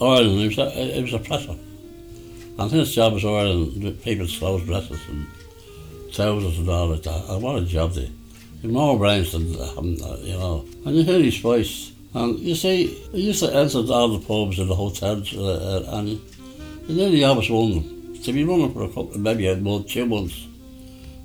Ireland, 0.00 0.40
it 0.40 0.48
was 0.48 0.58
a, 0.58 0.98
it 0.98 1.02
was 1.02 1.14
a 1.14 1.20
pressure. 1.20 1.56
And 2.58 2.70
his 2.72 2.92
job 2.92 3.12
was 3.12 3.24
Ireland, 3.24 4.02
people's 4.02 4.36
clothes 4.36 4.64
dresses 4.64 5.00
and 5.08 5.28
and 6.18 6.68
all 6.68 6.88
like 6.88 7.02
that. 7.02 7.24
And 7.28 7.42
what 7.42 7.62
a 7.62 7.64
job 7.64 7.92
they. 7.92 8.10
He 8.62 8.68
more 8.68 8.98
brains 8.98 9.32
than 9.32 9.52
having, 9.52 10.02
uh, 10.02 10.16
you 10.20 10.38
know. 10.38 10.64
And 10.86 10.96
you 10.96 11.04
hear 11.04 11.20
his 11.20 11.38
voice. 11.38 11.92
And 12.14 12.38
you 12.38 12.54
see, 12.54 12.86
he 13.12 13.22
used 13.22 13.40
to 13.40 13.54
enter 13.54 13.78
all 13.78 14.16
the 14.16 14.24
pubs 14.24 14.58
and 14.58 14.70
the 14.70 14.74
hotels, 14.74 15.36
uh, 15.36 15.84
uh, 15.92 15.98
and 15.98 16.20
then 16.88 17.10
he 17.10 17.24
always 17.24 17.50
won 17.50 17.72
them. 17.72 18.22
To 18.22 18.32
be 18.32 18.44
running 18.44 18.72
for 18.72 18.84
a 18.84 18.88
couple, 18.88 19.18
maybe 19.18 19.48
a 19.48 19.56
month, 19.56 19.88
two 19.88 20.06
months. 20.06 20.46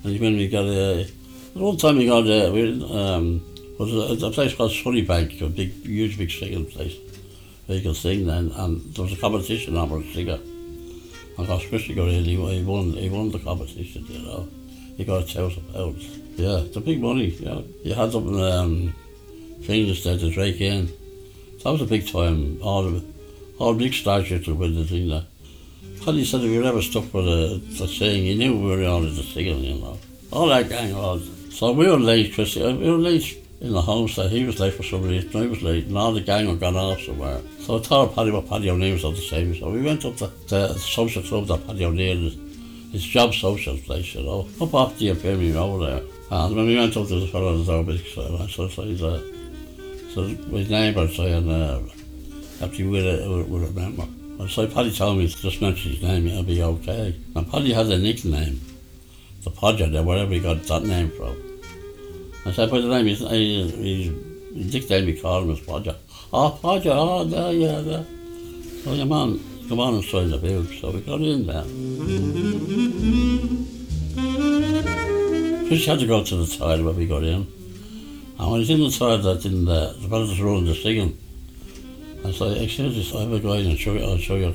And 0.03 0.19
when 0.19 0.35
we 0.35 0.47
got 0.49 0.65
a, 0.65 1.07
one 1.53 1.77
time 1.77 1.97
we 1.97 2.07
got 2.07 2.25
a, 2.27 2.51
we, 2.51 2.83
um, 2.91 3.41
was 3.77 4.21
a, 4.21 4.25
a 4.25 4.31
place 4.31 4.53
called 4.53 4.71
Sunnybank, 4.71 5.41
a 5.41 5.47
big, 5.47 5.71
huge, 5.85 6.17
big 6.17 6.31
singing 6.31 6.65
place. 6.65 6.95
You 7.67 7.81
could 7.81 7.95
sing 7.95 8.25
then, 8.25 8.51
and 8.55 8.81
there 8.95 9.03
was 9.03 9.13
a 9.13 9.17
competition 9.17 9.77
on 9.77 9.89
for 9.89 9.99
a 9.99 10.13
singer. 10.13 10.39
And 11.37 11.47
got 11.47 11.61
Christy 11.69 11.93
got 11.93 12.09
in, 12.09 12.25
he, 12.25 12.35
he 12.35 12.63
won, 12.63 12.93
he 12.93 13.09
won 13.09 13.31
the 13.31 13.39
competition, 13.39 14.05
you 14.09 14.19
know. 14.23 14.49
He 14.99 15.05
got 15.05 15.23
a 15.23 15.25
thousand 15.25 15.63
pounds. 15.71 16.05
Yeah, 16.35 16.57
it's 16.57 16.75
a 16.75 16.81
big 16.81 17.01
money, 17.01 17.27
you 17.27 17.45
know. 17.45 17.63
You 17.85 17.93
had 17.93 18.11
something 18.11 18.37
in, 18.37 18.51
um, 18.51 18.93
things 19.61 20.03
there 20.03 20.17
to 20.17 20.33
break 20.33 20.59
in. 20.59 20.87
That 21.63 21.71
was 21.71 21.81
a 21.83 21.85
big 21.85 22.05
time, 22.05 22.59
all 22.61 22.83
the, 22.83 23.01
all 23.59 23.73
the 23.73 23.85
big 23.85 23.93
stars 23.93 24.29
used 24.29 24.43
to 24.43 24.55
win 24.55 24.75
the 24.75 24.83
thing 24.83 25.07
there. 25.07 25.23
Paddy 26.03 26.25
said 26.25 26.41
if 26.41 26.51
you 26.51 26.65
ever 26.65 26.81
stuck 26.81 27.09
the, 27.13 27.61
the 27.79 27.87
singing, 27.87 28.25
he 28.25 28.35
knew 28.35 28.59
we 28.59 28.75
were 28.75 28.85
on 28.89 29.03
the 29.03 29.23
singing, 29.23 29.63
you 29.63 29.79
know. 29.79 29.97
All 30.33 30.47
that 30.47 30.67
gang 30.67 30.93
was. 30.93 31.29
So 31.57 31.71
we 31.71 31.87
were 31.87 31.97
late, 31.97 32.33
Christy, 32.33 32.61
uh, 32.61 32.75
we 32.75 32.91
were 32.91 32.97
late 32.97 33.41
in 33.61 33.71
the 33.71 33.81
homestead. 33.81 34.31
He 34.31 34.43
was 34.43 34.59
late 34.59 34.73
for 34.73 34.83
some 34.83 35.03
reason, 35.03 35.33
I 35.33 35.47
was 35.47 35.61
late, 35.61 35.85
and 35.85 35.97
all 35.97 36.11
the 36.11 36.19
gang 36.19 36.47
had 36.47 36.59
gone 36.59 36.75
off 36.75 36.99
somewhere. 36.99 37.39
So 37.61 37.77
I 37.77 37.81
told 37.81 38.15
Paddy 38.15 38.31
what 38.31 38.49
Paddy 38.49 38.69
O'Neill 38.69 38.95
was 38.95 39.05
at 39.05 39.15
the 39.15 39.21
same. 39.21 39.55
So 39.55 39.71
we 39.71 39.81
went 39.81 40.03
up 40.03 40.17
to 40.17 40.29
the 40.49 40.73
social 40.73 41.23
club 41.23 41.47
that 41.47 41.65
Paddy 41.65 41.85
O'Neill, 41.85 42.31
his 42.91 43.03
job 43.03 43.33
social 43.33 43.77
place, 43.77 44.15
you 44.15 44.23
know, 44.23 44.47
up 44.61 44.73
off 44.73 44.97
the 44.97 45.09
infirmary 45.09 45.55
over 45.55 45.85
there. 45.85 46.01
And 46.31 46.55
when 46.55 46.67
we 46.67 46.75
went 46.77 46.95
up 46.95 47.07
to 47.07 47.19
the 47.19 47.27
fellow 47.27 47.55
in 47.55 47.65
door, 47.65 47.85
so, 48.13 48.47
so, 48.47 48.67
so 48.67 48.81
he's 48.83 49.01
a, 49.01 49.21
so 50.13 50.23
his 50.23 50.69
neighbour 50.69 51.07
saying, 51.07 51.49
uh, 51.49 51.81
after 52.61 52.77
you 52.77 52.89
will, 52.89 53.43
will 53.45 53.59
remember. 53.59 54.03
And 54.39 54.49
so 54.49 54.67
Paddy 54.67 54.91
told 54.91 55.17
me 55.17 55.27
just 55.27 55.61
mention 55.61 55.91
his 55.91 56.01
name, 56.01 56.27
it'll 56.27 56.43
be 56.43 56.61
okay. 56.61 57.15
And 57.35 57.49
Paddy 57.49 57.73
has 57.73 57.89
a 57.89 57.97
nickname, 57.97 58.61
the 59.43 59.51
Podger, 59.51 59.91
there, 59.91 60.03
wherever 60.03 60.31
he 60.31 60.39
got 60.39 60.63
that 60.63 60.83
name 60.83 61.11
from. 61.11 61.35
I 62.45 62.51
said, 62.53 62.69
but 62.69 62.81
the 62.81 62.87
name, 62.87 63.05
he's, 63.05 63.19
he's, 63.19 63.71
his 64.53 64.73
nickname 64.73 65.05
we 65.07 65.19
call 65.19 65.43
him 65.43 65.51
is 65.51 65.59
Podger. 65.59 65.95
Ah, 66.09 66.17
ah, 66.33 66.53
oh, 66.53 66.59
Podger, 66.61 66.93
oh, 66.93 67.23
there, 67.23 67.53
yeah, 67.53 67.81
there. 67.81 68.05
So 68.83 68.93
your 68.93 69.07
man, 69.07 69.39
come 69.67 69.79
on 69.79 69.95
and 69.95 70.03
sign 70.05 70.29
the 70.29 70.37
bill. 70.37 70.63
So 70.65 70.91
we 70.91 71.01
got 71.01 71.21
in 71.21 71.45
there. 71.45 72.68
Chris 75.69 75.85
had 75.85 75.99
to 75.99 76.07
go 76.07 76.23
to 76.23 76.35
the 76.35 76.47
toilet 76.47 76.83
when 76.83 76.95
we 76.95 77.05
got 77.05 77.21
in. 77.21 77.45
And 78.39 78.51
when 78.51 78.59
he's 78.59 78.71
in 78.71 78.79
the 78.79 78.89
toilet, 78.89 79.45
in 79.45 79.65
the, 79.65 79.95
the 79.99 80.07
fellas 80.07 80.39
running 80.39 80.65
the 80.65 80.73
singing. 80.73 81.15
I 82.25 82.31
said, 82.31 82.57
excuse 82.57 83.13
me, 83.13 83.19
I 83.19 83.21
have 83.21 83.33
a 83.33 83.39
guy 83.39 83.57
and 83.57 83.77
show 83.77 83.93
you, 83.93 84.03
I'll 84.03 84.17
show 84.17 84.37
you 84.37 84.47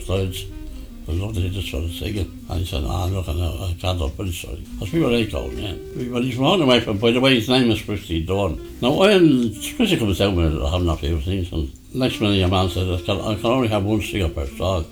looked 1.07 1.37
at 1.37 1.45
him 1.45 1.53
just 1.53 1.69
started 1.69 1.93
singing. 1.93 2.45
And 2.51 2.59
he 2.59 2.67
said, 2.67 2.83
ah, 2.85 3.05
look, 3.05 3.29
I, 3.29 3.33
know, 3.33 3.57
I 3.61 3.77
can't, 3.79 4.03
I'm 4.03 4.11
pretty 4.11 4.33
sorry. 4.33 4.67
Because 4.73 4.93
we 4.93 5.05
were 5.05 5.13
eight 5.13 5.33
old 5.33 5.55
men. 5.55 5.89
We, 5.97 6.09
well, 6.09 6.21
he's 6.21 6.37
running 6.37 6.63
away 6.63 6.81
from, 6.81 6.99
by 6.99 7.13
the 7.13 7.21
way, 7.21 7.37
his 7.37 7.49
name 7.49 7.71
is 7.71 7.81
Christy 7.81 8.27
Dawn. 8.27 8.59
Now, 8.83 8.95
when 8.95 9.55
Christy 9.77 9.97
comes 9.97 10.19
down 10.19 10.35
with 10.35 10.61
having 10.69 10.89
a 10.89 10.97
few 10.97 11.21
things, 11.21 11.53
and 11.53 11.95
next 11.95 12.21
minute 12.21 12.39
your 12.39 12.49
man 12.49 12.69
said, 12.71 12.89
I 12.89 13.01
can, 13.03 13.21
I 13.21 13.37
can 13.37 13.47
only 13.47 13.69
have 13.69 13.85
one 13.85 14.03
singer 14.03 14.31
per 14.31 14.49
song. 14.49 14.85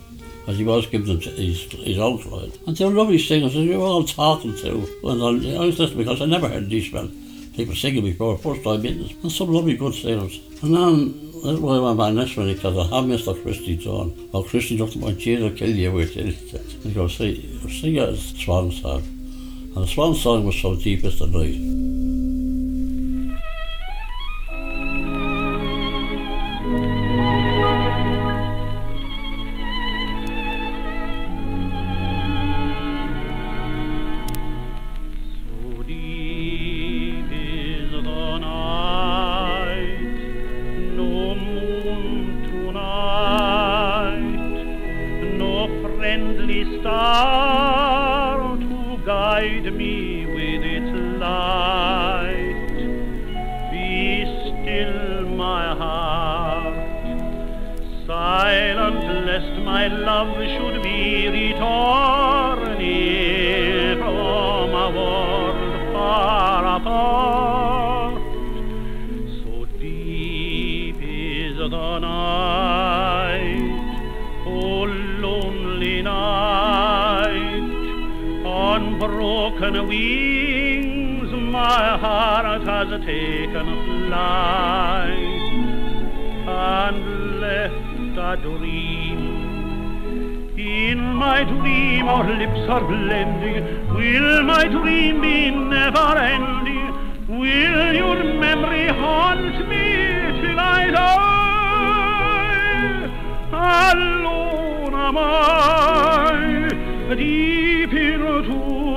As 0.46 0.58
he 0.58 0.64
was 0.64 0.90
them 0.90 1.04
his, 1.04 1.62
his 1.72 1.98
own 1.98 2.20
client. 2.20 2.58
And 2.66 2.76
they 2.76 2.84
were 2.84 2.90
lovely 2.90 3.18
singers, 3.18 3.54
and 3.54 3.70
they 3.70 3.76
were 3.76 3.84
all 3.84 4.04
talking 4.04 4.56
to. 4.56 4.88
And 5.04 5.22
I, 5.22 5.66
was 5.66 5.78
listening 5.78 5.98
because 5.98 6.20
I 6.20 6.26
never 6.26 6.48
heard 6.48 6.68
these 6.68 6.92
men, 6.92 7.50
people 7.54 7.74
singing 7.74 8.04
before, 8.04 8.36
first 8.38 8.64
time 8.64 8.84
in 8.84 9.02
this. 9.02 9.12
And 9.22 9.30
some 9.30 9.52
lovely 9.52 9.76
good 9.76 9.94
singers. 9.94 10.40
And 10.62 10.74
then 10.74 11.32
that's 11.44 11.58
why 11.58 11.76
I 11.76 11.80
went 11.80 11.98
back 11.98 12.14
next 12.14 12.36
minute 12.36 12.56
because 12.56 12.76
I 12.76 12.94
have 12.94 13.04
Mr. 13.04 13.40
Christy 13.42 13.76
John. 13.76 14.30
Well, 14.32 14.44
Christy 14.44 14.78
looked 14.78 14.96
at 14.96 15.02
my 15.02 15.14
cheese, 15.14 15.42
I'll 15.42 15.50
kill 15.50 15.70
you 15.70 15.92
with 15.92 16.16
it. 16.16 16.34
He 16.82 16.92
goes, 16.92 17.16
see, 17.16 17.58
sing 17.68 17.98
a 17.98 18.16
swan 18.16 18.70
song. 18.70 19.02
And 19.74 19.84
the 19.84 19.86
swan 19.86 20.14
song 20.14 20.44
was 20.44 20.56
so 20.56 20.76
deep 20.76 21.04
as 21.04 21.18
the 21.18 21.26
night. 21.26 21.81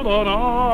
Into 0.06 0.64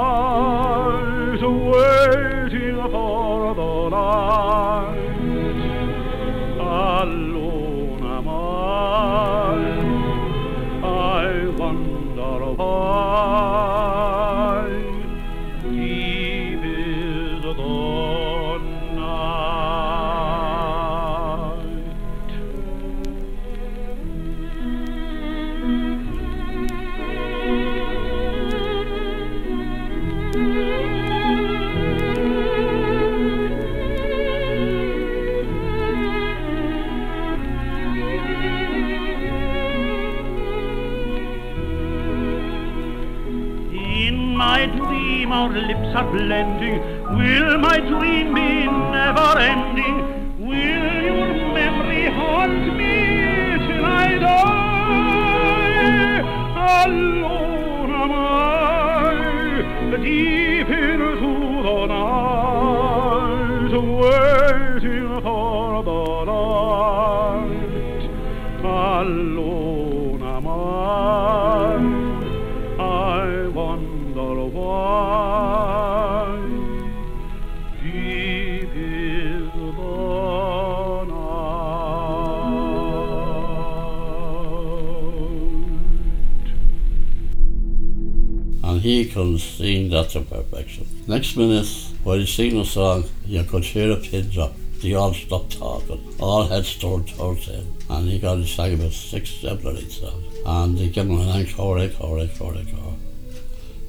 and 89.21 89.39
he 89.39 89.39
can 89.39 89.57
sing 89.57 89.89
that 89.89 90.09
to 90.09 90.21
perfection. 90.21 90.87
Next 91.07 91.35
minute, 91.37 91.67
while 92.03 92.17
he's 92.17 92.33
singing 92.33 92.59
the 92.59 92.65
song, 92.65 93.05
you 93.25 93.43
could 93.43 93.63
hear 93.63 93.91
a 93.91 93.97
pin 93.97 94.29
drop. 94.29 94.53
They 94.81 94.93
all 94.95 95.13
stopped 95.13 95.57
talking. 95.57 96.15
All 96.19 96.47
heads 96.47 96.75
turned 96.77 97.07
towards 97.07 97.45
him. 97.45 97.65
And 97.89 98.09
he 98.09 98.19
got 98.19 98.37
his 98.37 98.51
sang 98.51 98.73
about 98.73 98.93
six, 98.93 99.29
seven 99.29 99.67
or 99.67 99.77
eight 99.77 99.91
songs. 99.91 100.25
And 100.45 100.77
they 100.77 100.89
gave 100.89 101.05
him 101.05 101.19
an 101.19 101.29
encore, 101.29 101.77
encore, 101.79 102.19
encore, 102.19 102.55
encore. 102.55 102.97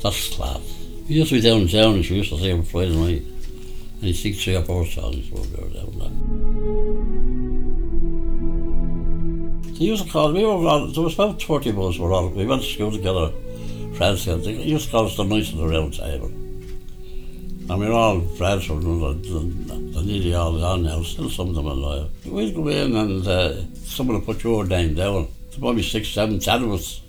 That's 0.02 0.34
class. 0.34 0.60
He 1.08 1.14
used 1.14 1.30
to 1.30 1.36
be 1.36 1.40
downtown, 1.40 1.94
and 1.94 2.04
she 2.04 2.16
used 2.16 2.30
to 2.30 2.38
see 2.38 2.50
him 2.50 2.62
Friday 2.62 2.94
night. 2.94 3.22
And 3.22 4.02
he'd 4.02 4.14
sing 4.14 4.34
three 4.34 4.56
or 4.56 4.64
four 4.64 4.84
songs 4.86 5.30
when 5.30 5.42
we 5.50 5.56
were 5.56 5.70
down 5.70 5.98
there. 5.98 6.10
They 9.78 9.86
used 9.86 10.04
to 10.04 10.10
call, 10.10 10.32
we 10.32 10.44
were 10.44 10.50
all, 10.50 10.88
there 10.88 11.02
was 11.02 11.14
about 11.14 11.42
30 11.42 11.70
of 11.70 11.80
us, 11.80 11.98
were 11.98 12.12
all, 12.12 12.28
we 12.28 12.44
went 12.44 12.62
to 12.62 12.68
school 12.68 12.92
together, 12.92 13.32
friends 13.96 14.24
together. 14.24 14.42
They 14.42 14.52
used 14.52 14.86
to 14.86 14.90
call 14.90 15.06
us 15.06 15.16
the 15.16 15.24
Knights 15.24 15.52
of 15.52 15.58
the 15.58 15.68
Round 15.68 15.94
Table. 15.94 16.30
We 17.68 17.88
were 17.88 17.94
all 17.94 18.20
them, 18.20 19.66
they're 19.92 20.02
nearly 20.02 20.34
all 20.34 20.58
gone 20.58 20.82
now, 20.82 21.02
still 21.02 21.30
some 21.30 21.50
of 21.50 21.54
them 21.54 21.66
alive. 21.66 22.10
We'd 22.26 22.54
go 22.54 22.68
in 22.68 22.94
and 22.94 23.26
uh, 23.26 23.54
someone 23.74 24.16
would 24.16 24.26
put 24.26 24.44
your 24.44 24.66
name 24.66 24.94
down. 24.94 25.28
There 25.50 25.60
might 25.60 25.76
be 25.76 25.82
six, 25.82 26.08
seven, 26.08 26.38
ten 26.38 26.64
of 26.64 26.72
us. 26.72 27.00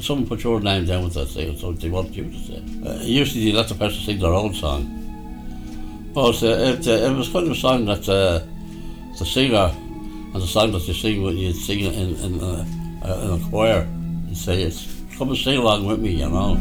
Someone 0.00 0.26
put 0.26 0.44
your 0.44 0.60
name 0.60 0.84
down 0.84 1.04
with 1.04 1.14
that 1.14 1.26
thing, 1.26 1.56
so 1.56 1.72
they 1.72 1.88
want 1.88 2.12
you 2.12 2.24
to 2.24 2.38
say. 2.38 2.62
Uh, 2.84 3.02
usually 3.02 3.44
they 3.46 3.56
let 3.56 3.68
the 3.68 3.74
person 3.74 4.02
sing 4.02 4.18
their 4.18 4.32
own 4.32 4.52
song. 4.52 6.10
But 6.12 6.42
uh, 6.42 6.46
it, 6.46 6.86
uh, 6.86 6.90
it 6.90 7.16
was 7.16 7.28
kind 7.30 7.46
of 7.46 7.52
a 7.52 7.54
song 7.54 7.86
that 7.86 8.06
uh, 8.08 8.40
the 9.18 9.24
singer 9.24 9.72
and 10.34 10.34
the 10.34 10.46
song 10.46 10.72
that 10.72 10.86
you 10.86 10.92
sing, 10.92 11.22
when 11.22 11.38
you 11.38 11.52
sing 11.52 11.80
it 11.80 11.94
in, 11.94 12.16
in, 12.16 12.40
uh, 12.42 12.66
uh, 13.02 13.34
in 13.34 13.40
a 13.40 13.48
choir, 13.48 13.88
you 14.28 14.34
say 14.34 14.62
it's, 14.62 14.95
come 15.16 15.28
and 15.30 15.38
sing 15.38 15.58
along 15.58 15.86
with 15.86 16.00
me, 16.00 16.10
you 16.10 16.28
know. 16.28 16.56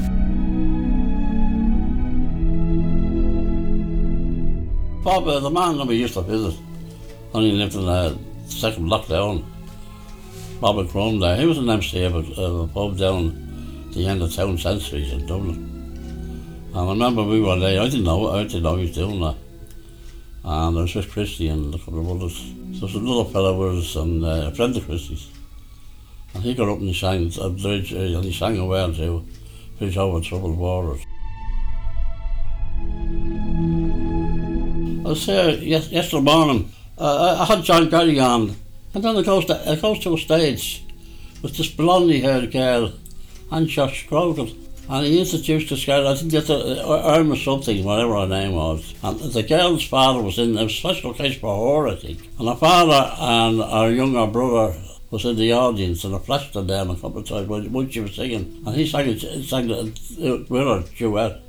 Bob, 5.03 5.27
uh, 5.27 5.39
the 5.39 5.49
man 5.49 5.77
that 5.77 5.87
we 5.87 5.97
used 5.97 6.13
to 6.15 6.21
visit, 6.21 6.59
only 7.33 7.51
lived 7.51 7.75
in 7.75 7.85
the 7.85 8.17
second 8.47 8.87
lockdown. 8.87 9.43
Bob 10.59 10.89
grown 10.89 11.19
there. 11.19 11.35
He 11.37 11.45
was 11.45 11.57
an 11.57 11.69
MC 11.69 12.03
of 12.03 12.15
a, 12.15 12.41
of 12.41 12.59
a 12.61 12.67
pub 12.73 12.97
down 12.97 13.89
the 13.91 14.07
end 14.07 14.21
of 14.21 14.33
Town 14.33 14.57
Centuries 14.57 15.11
in 15.11 15.25
Dublin. 15.25 15.71
And 16.73 16.77
I 16.77 16.89
remember 16.89 17.23
we 17.23 17.41
were 17.41 17.59
there, 17.59 17.81
I 17.81 17.85
didn't 17.85 18.03
know, 18.03 18.29
I 18.29 18.43
didn't 18.43 18.63
know 18.63 18.75
he 18.75 18.85
was 18.85 18.95
doing 18.95 19.21
that. 19.21 19.35
And 20.43 20.75
there 20.75 20.83
was 20.83 20.91
just 20.91 21.09
Christy 21.09 21.47
and 21.47 21.73
a 21.73 21.77
couple 21.77 21.99
of 21.99 22.09
others. 22.09 22.35
So 22.73 22.87
there 22.87 22.87
was 22.87 22.95
another 22.95 23.29
fellow 23.29 23.77
us 23.77 23.95
and 23.95 24.23
uh, 24.23 24.49
a 24.51 24.55
friend 24.55 24.75
of 24.75 24.85
Christy's. 24.85 25.29
He 26.41 26.53
got 26.53 26.69
up 26.69 26.79
and 26.79 26.95
sang 26.95 27.31
a 27.41 27.49
bridge, 27.49 27.93
uh, 27.93 27.97
and 27.97 28.23
he 28.23 28.31
sang 28.31 28.57
a 28.57 28.65
well 28.65 28.93
too, 28.93 29.25
Bridge 29.79 29.97
Over 29.97 30.21
Troubled 30.21 30.57
Waters. 30.57 31.01
I 35.05 35.09
was 35.09 35.25
there 35.25 35.51
yes, 35.51 35.89
yesterday 35.89 36.23
morning. 36.23 36.71
Uh, 36.97 37.37
I, 37.39 37.45
had 37.45 37.63
John 37.63 37.89
Gary 37.89 38.19
on, 38.19 38.55
and 38.93 39.03
then 39.03 39.17
it 39.17 39.25
goes 39.25 39.45
to, 39.45 39.71
it 39.71 39.81
goes 39.81 39.99
to 39.99 40.13
a 40.13 40.17
stage 40.17 40.83
with 41.41 41.57
this 41.57 41.69
blondie 41.69 42.21
haired 42.21 42.51
girl 42.51 42.93
and 43.51 43.67
Josh 43.67 44.07
Groban. 44.07 44.55
And 44.87 45.05
he 45.05 45.19
introduced 45.19 45.69
this 45.69 45.85
girl, 45.85 46.07
I 46.07 46.15
think 46.15 46.33
a, 46.33 47.17
Irma 47.17 47.35
something, 47.37 47.83
whatever 47.83 48.19
her 48.19 48.27
name 48.27 48.53
was. 48.53 48.93
And 49.03 49.19
the 49.19 49.41
girl's 49.41 49.87
father 49.87 50.21
was 50.21 50.37
in, 50.37 50.57
a 50.57 50.69
special 50.69 51.13
case 51.13 51.37
for 51.37 51.83
her, 51.83 51.87
I 51.87 51.95
think. 51.95 52.29
And 52.37 52.47
her 52.47 52.55
father 52.55 53.15
and 53.19 53.61
her 53.61 53.91
younger 53.91 54.27
brother 54.27 54.75
was 55.11 55.25
in 55.25 55.35
the 55.35 55.53
audience, 55.53 56.03
and 56.03 56.15
I 56.15 56.19
flashed 56.19 56.53
her 56.55 56.63
down 56.63 56.89
a 56.89 56.95
couple 56.95 57.19
of 57.19 57.27
times 57.27 57.47
when, 57.47 57.71
when 57.71 57.89
she 57.89 57.99
was 57.99 58.15
singing. 58.15 58.63
And 58.65 58.75
he 58.75 58.87
sang, 58.87 59.07
it, 59.09 59.43
sang 59.43 59.69
it 59.69 60.49
with 60.49 60.49
her 60.49 60.83
duet. 60.97 61.41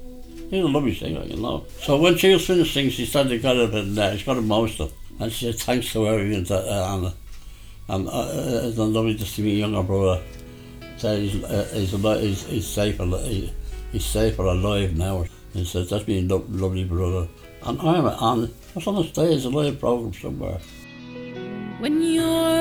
He's 0.50 0.62
a 0.62 0.68
lovely 0.68 0.94
singer, 0.94 1.24
you 1.24 1.36
know. 1.36 1.64
So 1.80 2.00
when 2.00 2.16
she 2.16 2.32
was 2.32 2.46
finished 2.46 2.72
singing, 2.72 2.90
she 2.90 3.06
started 3.06 3.42
got 3.42 3.56
up 3.56 3.72
and 3.72 3.98
uh, 3.98 4.16
she 4.16 4.24
got 4.24 4.36
emotional. 4.36 4.92
And 5.18 5.32
she 5.32 5.50
said 5.50 5.60
thanks 5.60 5.92
to 5.92 6.04
her 6.04 6.18
and, 6.18 6.50
uh, 6.50 6.94
and, 6.94 7.12
and 7.88 8.08
uh, 8.08 8.60
it's 8.64 8.78
lovely 8.78 9.16
to 9.16 9.24
see 9.24 9.42
my 9.42 9.48
younger 9.48 9.82
brother 9.82 10.22
say 10.98 11.26
he's, 11.26 11.44
uh, 11.44 11.68
he's, 11.72 11.90
he's, 11.92 12.46
he's 12.46 12.66
safe, 12.66 13.00
al- 13.00 13.18
he, 13.18 13.52
he's 13.92 14.16
alive 14.16 14.96
now. 14.96 15.22
And 15.22 15.30
he 15.52 15.64
says 15.64 15.90
that's 15.90 16.04
been 16.04 16.28
lo- 16.28 16.44
lovely 16.48 16.84
brother. 16.84 17.28
And 17.62 17.80
I'm 17.80 18.06
on, 18.06 18.44
I 18.44 18.48
was 18.74 18.86
on 18.86 18.96
the 18.96 19.04
stage, 19.04 19.44
a 19.44 19.48
live 19.48 19.80
program 19.80 20.12
somewhere. 20.12 20.58
when 21.80 22.02
you're 22.02 22.55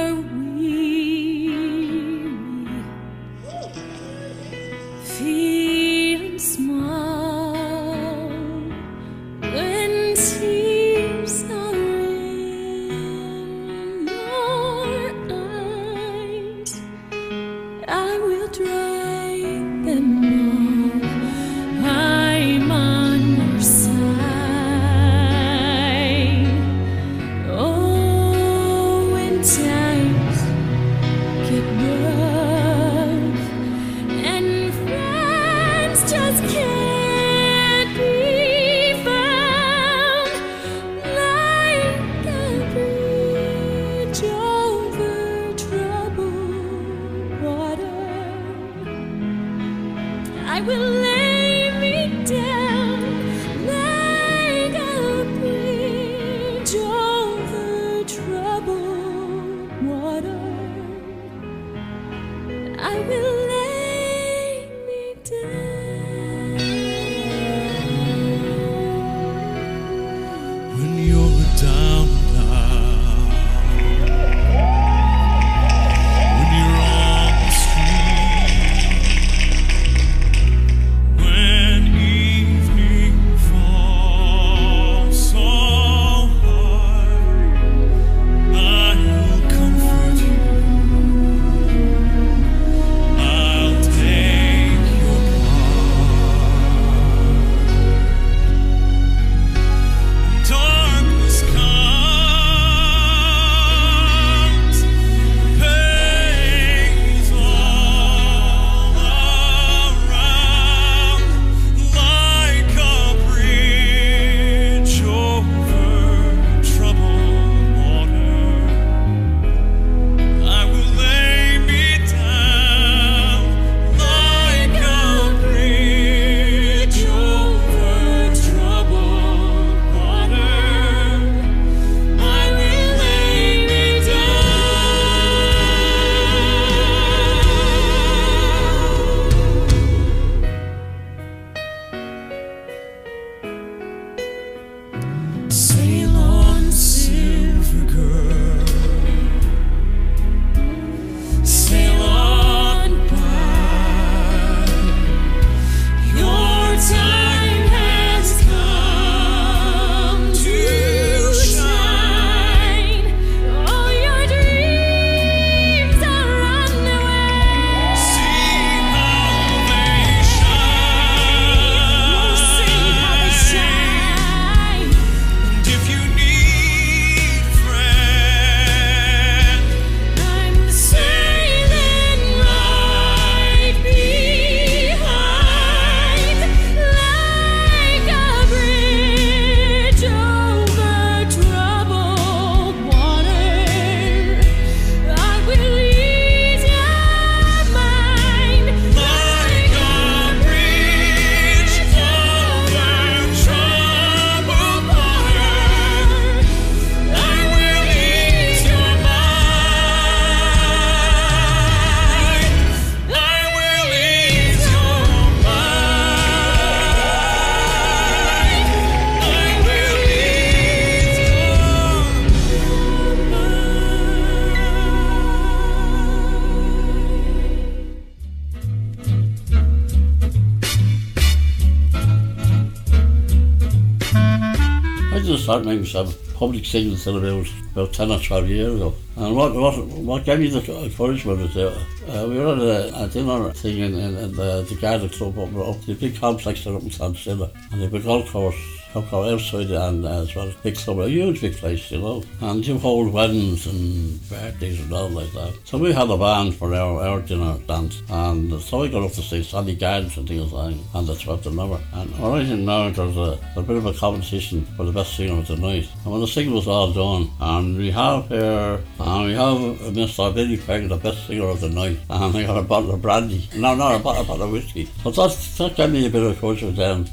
making 235.85 236.13
some 236.13 236.33
public 236.33 236.65
singing 236.65 236.97
till 236.97 237.17
about, 237.17 237.47
about 237.71 237.93
10 237.93 238.11
or 238.11 238.19
12 238.19 238.49
years 238.49 238.75
ago. 238.75 238.93
And 239.17 239.35
what 239.35 239.53
what, 239.53 239.87
what 239.87 240.25
gave 240.25 240.39
me 240.39 240.47
the 240.49 240.83
encouragement 240.83 241.41
is 241.41 241.53
that 241.53 241.77
uh, 242.09 242.27
we 242.27 242.37
were 242.37 242.53
at 242.53 242.59
a, 242.59 243.03
a 243.03 243.07
dinner 243.07 243.51
thing 243.53 243.79
in, 243.79 243.93
in, 243.93 244.15
in 244.17 244.35
the, 244.35 244.65
the 244.69 244.75
Garden 244.75 245.09
Club 245.09 245.37
up, 245.39 245.55
up 245.55 245.81
the 245.85 245.93
big 245.93 246.19
complex 246.19 246.63
there 246.63 246.75
up 246.75 246.83
in 246.83 246.91
San 246.91 247.15
Silla. 247.15 247.51
And 247.71 247.81
they 247.81 247.97
a 247.97 248.01
golf 248.01 248.31
course 248.31 248.55
up 248.95 249.11
our 249.13 249.31
outside 249.31 249.71
and 249.71 250.05
as 250.05 250.35
well 250.35 250.51
big 250.63 250.75
club, 250.75 250.99
a 250.99 251.09
huge 251.09 251.41
big 251.41 251.55
place, 251.55 251.91
you 251.91 251.99
know. 251.99 252.23
And 252.41 252.65
you 252.65 252.77
hold 252.77 253.13
weddings 253.13 253.67
and 253.67 254.19
birthdays 254.29 254.79
and 254.79 254.93
all 254.93 255.09
like 255.09 255.31
that. 255.33 255.53
So 255.63 255.77
we 255.77 255.91
had 255.91 256.09
a 256.09 256.17
band 256.17 256.55
for 256.55 256.73
our, 256.73 257.01
our 257.01 257.21
dinner 257.21 257.57
dance. 257.67 258.01
And 258.09 258.59
so 258.61 258.81
we 258.81 258.89
got 258.89 259.03
up 259.03 259.11
to 259.13 259.21
see 259.21 259.43
Sally 259.43 259.75
Gardens 259.75 260.17
and 260.17 260.27
things 260.27 260.51
like 260.51 260.75
that. 260.75 260.97
And 260.97 261.07
that's 261.07 261.25
what 261.25 261.43
the 261.43 261.51
number. 261.51 261.79
And 261.93 262.09
what 262.19 262.39
I 262.39 262.43
didn't 262.43 262.65
know, 262.65 262.89
there 262.89 263.05
was 263.05 263.17
a, 263.17 263.59
a 263.59 263.63
bit 263.63 263.77
of 263.77 263.85
a 263.85 263.93
competition 263.93 264.65
for 264.77 264.85
the 264.85 264.91
best 264.91 265.15
singer 265.15 265.39
of 265.39 265.47
the 265.47 265.57
night. 265.57 265.87
And 266.03 266.11
when 266.11 266.21
the 266.21 266.27
singing 266.27 266.53
was 266.53 266.67
all 266.67 266.91
done, 266.91 267.29
and 267.39 267.77
we 267.77 267.91
have 267.91 268.27
here, 268.27 268.81
and 268.99 269.25
we 269.25 269.33
have 269.33 269.57
Mr. 269.93 270.33
Billy 270.33 270.57
Pegg, 270.57 270.89
the 270.89 270.97
best 270.97 271.27
singer 271.27 271.47
of 271.47 271.61
the 271.61 271.69
night. 271.69 271.99
And 272.09 272.33
we 272.33 272.45
got 272.45 272.57
a 272.57 272.63
bottle 272.63 272.93
of 272.93 273.01
brandy. 273.01 273.49
No, 273.55 273.75
not 273.75 273.95
a 273.95 273.99
bottle, 273.99 274.23
a 274.23 274.25
bottle 274.25 274.43
of 274.43 274.51
whiskey. 274.51 274.89
But 275.03 275.15
that, 275.15 275.37
that 275.57 275.75
gave 275.75 275.91
me 275.91 276.05
a 276.05 276.09
bit 276.09 276.23
of 276.23 276.41
with 276.41 276.75
them. 276.75 277.05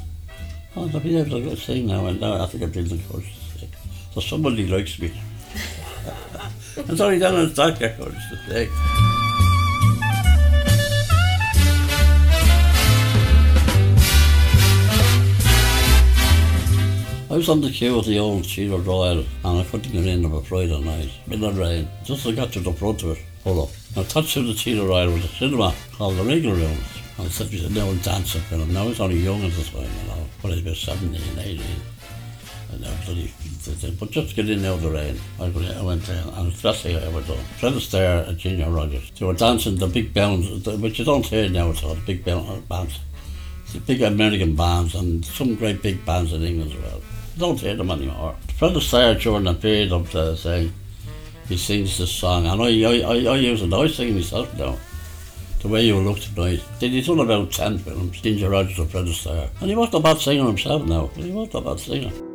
Oh, 0.75 0.89
I'll 0.91 0.99
be 0.99 1.17
able 1.17 1.39
to 1.39 1.55
sing 1.55 1.85
now 1.85 2.07
and 2.07 2.19
now. 2.19 2.41
I 2.41 2.47
think 2.47 2.63
I'm 2.63 2.71
doing 2.71 2.87
the 2.87 2.97
course. 3.03 3.25
So 4.13 4.19
somebody 4.21 4.65
likes 4.65 4.97
me. 4.99 5.13
it's 6.77 6.99
only 6.99 7.19
done 7.19 7.35
in 7.35 7.53
dark 7.53 7.79
records 7.79 8.17
to. 8.47 8.69
I 17.29 17.37
was 17.37 17.49
on 17.49 17.61
the 17.61 17.69
queue 17.69 17.99
at 17.99 18.05
the 18.05 18.17
old 18.17 18.45
Theatre 18.45 18.77
Royal 18.77 19.25
and 19.43 19.59
I 19.59 19.63
couldn't 19.63 19.91
get 19.91 20.07
in 20.07 20.25
of 20.25 20.33
a 20.33 20.41
Friday 20.41 20.79
night. 20.81 21.11
Midnight 21.27 21.55
rain. 21.55 21.87
Just 22.03 22.25
as 22.25 22.33
I 22.33 22.35
got 22.35 22.51
to 22.53 22.59
the 22.59 22.73
front 22.73 23.03
of 23.03 23.09
it, 23.09 23.23
pull 23.43 23.63
up. 23.63 23.69
And 23.95 24.09
touched 24.09 24.33
to 24.33 24.41
the 24.41 24.53
Theatre 24.55 24.87
Royal 24.87 25.11
was 25.11 25.25
a 25.25 25.27
cinema 25.27 25.73
called 25.93 26.17
the 26.17 26.23
Regal 26.23 26.53
Rooms. 26.53 27.02
And 27.17 27.31
said 27.31 27.51
we 27.51 27.59
said, 27.59 27.71
no 27.71 27.93
dancing 27.97 28.41
film. 28.41 28.73
Now 28.73 28.87
he's 28.87 28.99
only 28.99 29.17
young 29.17 29.43
as 29.43 29.69
time, 29.69 29.83
you 29.83 30.07
know. 30.07 30.25
But 30.41 30.51
he's 30.51 30.61
about 30.61 30.75
17, 30.75 31.39
18. 31.39 31.61
And 32.71 32.81
now 32.81 32.89
bloody, 33.05 33.31
but 33.99 34.09
just 34.09 34.29
to 34.29 34.35
get 34.35 34.49
in 34.49 34.63
the 34.63 34.89
rain. 34.89 35.19
I 35.39 35.49
went, 35.49 35.77
I 35.77 35.81
went 35.83 36.09
in 36.09 36.17
and 36.17 36.51
that's 36.51 36.83
how 36.83 36.89
I 36.89 36.93
ever 36.93 37.21
done. 37.21 37.37
Fred 37.59 37.73
Astaire 37.73 38.27
and 38.27 38.37
Ginger 38.37 38.69
Rogers. 38.69 39.11
They 39.11 39.25
were 39.25 39.33
dancing 39.33 39.77
the 39.77 39.87
big 39.87 40.13
bands, 40.13 40.67
which 40.67 40.99
you 40.99 41.05
don't 41.05 41.25
hear 41.25 41.47
now 41.49 41.69
at 41.69 41.83
all, 41.83 41.95
the 41.95 42.01
big 42.01 42.25
bands. 42.25 42.99
The 43.71 43.79
big 43.79 44.01
American 44.01 44.55
bands 44.55 44.95
and 44.95 45.23
some 45.23 45.55
great 45.55 45.81
big 45.81 46.03
bands 46.05 46.33
in 46.33 46.43
England 46.43 46.73
as 46.73 46.79
well. 46.79 47.01
You 47.35 47.39
don't 47.39 47.59
hear 47.59 47.75
them 47.75 47.91
anymore. 47.91 48.35
Fred 48.57 48.73
Astaire 48.73 49.19
during 49.21 49.45
the 49.45 49.53
period 49.53 49.91
of 49.91 50.11
the 50.11 50.35
saying, 50.35 50.73
he 51.47 51.57
sings 51.57 51.97
this 51.97 52.11
song, 52.11 52.45
and 52.45 52.61
I, 52.61 52.65
I, 52.65 53.01
I, 53.01 53.33
I 53.33 53.37
use 53.37 53.61
it, 53.61 53.73
I 53.73 53.87
sing 53.87 54.15
myself 54.15 54.57
now. 54.57 54.77
The 55.63 55.69
way 55.69 55.85
you 55.85 55.97
look 55.97 56.19
tonight. 56.19 56.59
He's 56.81 57.07
done 57.07 57.21
about 57.21 57.51
10 57.51 57.77
films, 57.77 58.19
Ginger 58.19 58.49
Rogers 58.49 58.79
and 58.79 58.91
Fred 58.91 59.07
And 59.61 59.69
he 59.69 59.75
wasn't 59.77 59.95
a 59.95 59.99
bad 60.01 60.17
singer 60.19 60.45
himself 60.45 60.83
now. 60.83 61.07
He 61.15 61.31
wasn't 61.31 61.55
a 61.55 61.61
bad 61.61 61.79
singer. 61.79 62.32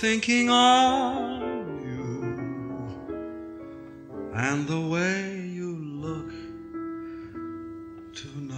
Thinking 0.00 0.48
of 0.48 1.40
you 1.82 2.22
and 4.32 4.68
the 4.68 4.80
way 4.80 5.40
you 5.40 5.74
look 5.74 6.30
tonight. 8.14 8.54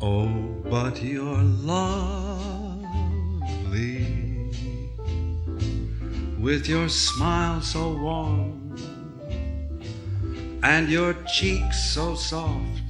Oh, 0.00 0.26
but 0.70 1.02
you're 1.02 1.42
lovely 1.68 2.86
with 6.40 6.66
your 6.66 6.88
smile 6.88 7.60
so 7.60 7.92
warm 7.92 8.74
and 10.62 10.88
your 10.88 11.12
cheeks 11.26 11.92
so 11.92 12.14
soft. 12.14 12.83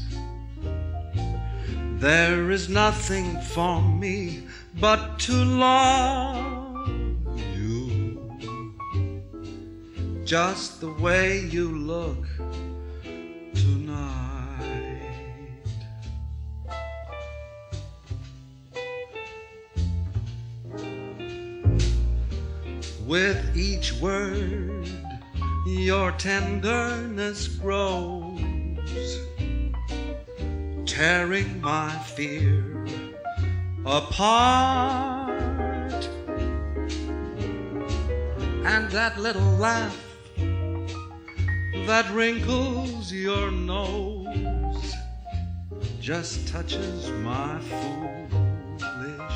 There 2.05 2.51
is 2.51 2.69
nothing 2.69 3.41
for 3.41 3.81
me 3.81 4.43
but 4.79 5.19
to 5.21 5.33
love 5.33 6.87
you 7.57 8.31
just 10.23 10.83
the 10.83 10.93
way 10.93 11.39
you 11.39 11.71
look 11.71 12.27
tonight. 13.55 15.01
With 23.07 23.57
each 23.57 23.95
word, 23.95 24.87
your 25.67 26.13
tenderness 26.13 27.49
grows, 27.49 28.43
tearing 30.95 31.61
my 31.61 31.91
fear 32.15 32.63
apart. 33.85 35.29
And 38.65 38.89
that 38.93 39.19
little 39.19 39.57
laugh 39.57 40.01
that 41.89 42.09
wrinkles 42.13 43.13
your 43.13 43.51
nose 43.51 44.95
just 46.01 46.47
touches 46.47 47.11
my 47.25 47.59
foolish 47.59 49.33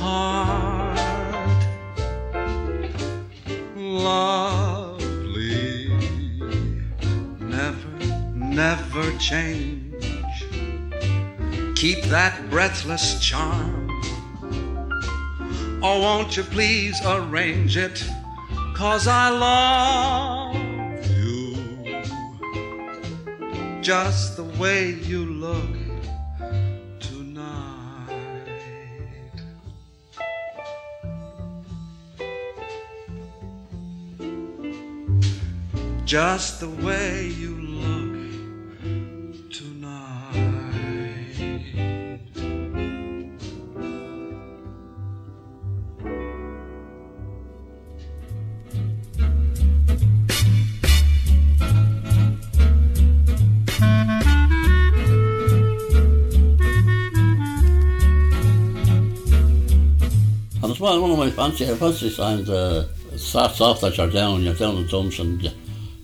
heart. 0.00 0.98
Lovely, 3.76 5.18
never, 7.40 7.88
never 8.32 9.18
change. 9.18 9.77
Keep 11.78 12.06
that 12.06 12.50
breathless 12.50 13.20
charm. 13.20 13.88
Oh, 15.80 16.00
won't 16.00 16.36
you 16.36 16.42
please 16.42 17.00
arrange 17.06 17.76
it? 17.76 18.04
Cause 18.74 19.06
I 19.06 19.28
love 19.28 20.56
you 21.08 22.02
just 23.80 24.36
the 24.36 24.42
way 24.60 24.90
you 24.90 25.24
look 25.24 25.76
tonight. 26.98 28.10
Just 36.04 36.58
the 36.58 36.70
way 36.70 37.28
you 37.28 37.57
one, 61.38 61.52
one 61.52 61.52
of 61.52 61.60
my 61.60 61.66
fancy, 61.66 61.78
fancy 61.78 62.10
signs, 62.10 62.50
uh, 62.50 62.88
starts 63.16 63.60
off 63.60 63.80
that 63.80 63.96
you're 63.96 64.10
down, 64.10 64.42
you're 64.42 64.54
down 64.54 64.82
the 64.82 64.88
dumps 64.88 65.18
and 65.18 65.40
you, 65.42 65.50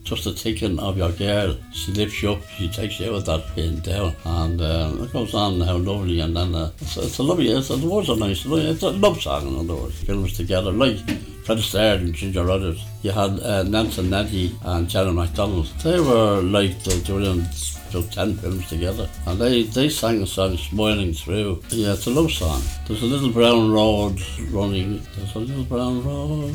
just 0.04 0.24
the 0.24 0.32
ticking 0.32 0.78
of 0.78 0.96
your 0.96 1.12
girl. 1.12 1.56
She 1.72 1.92
lifts 1.92 2.22
you 2.22 2.32
up, 2.32 2.42
she 2.48 2.68
takes 2.68 3.00
you 3.00 3.10
out 3.10 3.16
of 3.16 3.24
that 3.26 3.54
pain 3.54 3.80
down, 3.80 4.14
and 4.24 4.60
uh, 4.60 4.92
it 5.00 5.12
goes 5.12 5.34
on 5.34 5.60
how 5.60 5.76
lovely. 5.76 6.20
And 6.20 6.36
then 6.36 6.54
uh, 6.54 6.70
it's, 6.80 6.96
it's 6.96 7.18
a 7.18 7.22
lovely, 7.22 7.50
it's, 7.50 7.68
the 7.68 7.78
words 7.78 8.10
are 8.10 8.16
nice. 8.16 8.44
It's 8.46 8.82
a 8.82 8.90
love 8.90 9.20
song, 9.20 9.48
in 9.48 9.58
other 9.58 9.82
words. 9.82 10.02
Films 10.02 10.36
together, 10.36 10.70
like 10.72 10.98
Fred 11.44 11.58
Astaire 11.58 11.96
and 11.96 12.14
Ginger 12.14 12.44
Rogers. 12.44 12.82
You 13.02 13.12
had 13.12 13.40
uh, 13.40 13.62
Nelson 13.64 14.12
Eddy 14.12 14.56
and 14.62 14.88
Jeanette 14.88 15.14
MacDonald. 15.14 15.66
They 15.82 16.00
were 16.00 16.40
like 16.40 16.82
the 16.84 17.00
Julian 17.04 17.46
about 17.94 18.10
10 18.10 18.34
films 18.36 18.68
together 18.68 19.08
and 19.26 19.40
they, 19.40 19.62
they 19.62 19.88
sang 19.88 20.20
the 20.20 20.26
song 20.26 20.56
Smiling 20.56 21.12
Through. 21.12 21.62
Yeah, 21.68 21.92
it's 21.92 22.06
a 22.06 22.10
love 22.10 22.32
song. 22.32 22.60
There's 22.86 23.02
a 23.02 23.06
little 23.06 23.30
brown 23.30 23.70
road 23.70 24.20
running, 24.50 25.00
there's 25.16 25.34
a 25.34 25.38
little 25.38 25.64
brown 25.64 26.04
road. 26.04 26.54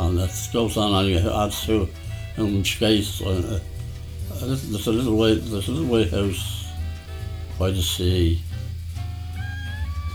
And 0.00 0.18
it 0.18 0.48
goes 0.52 0.76
on 0.76 1.04
and 1.04 1.08
you 1.08 1.30
add 1.30 1.52
through 1.52 1.88
in 2.36 2.64
space. 2.64 3.20
Uh, 3.20 3.60
uh, 4.32 4.38
there's 4.40 4.86
a 4.86 4.92
little 4.92 5.16
white, 5.16 5.40
there's 5.44 5.68
a 5.68 5.72
little 5.72 5.88
white 5.88 6.10
house 6.10 6.66
by 7.58 7.70
the 7.70 7.82
sea. 7.82 8.40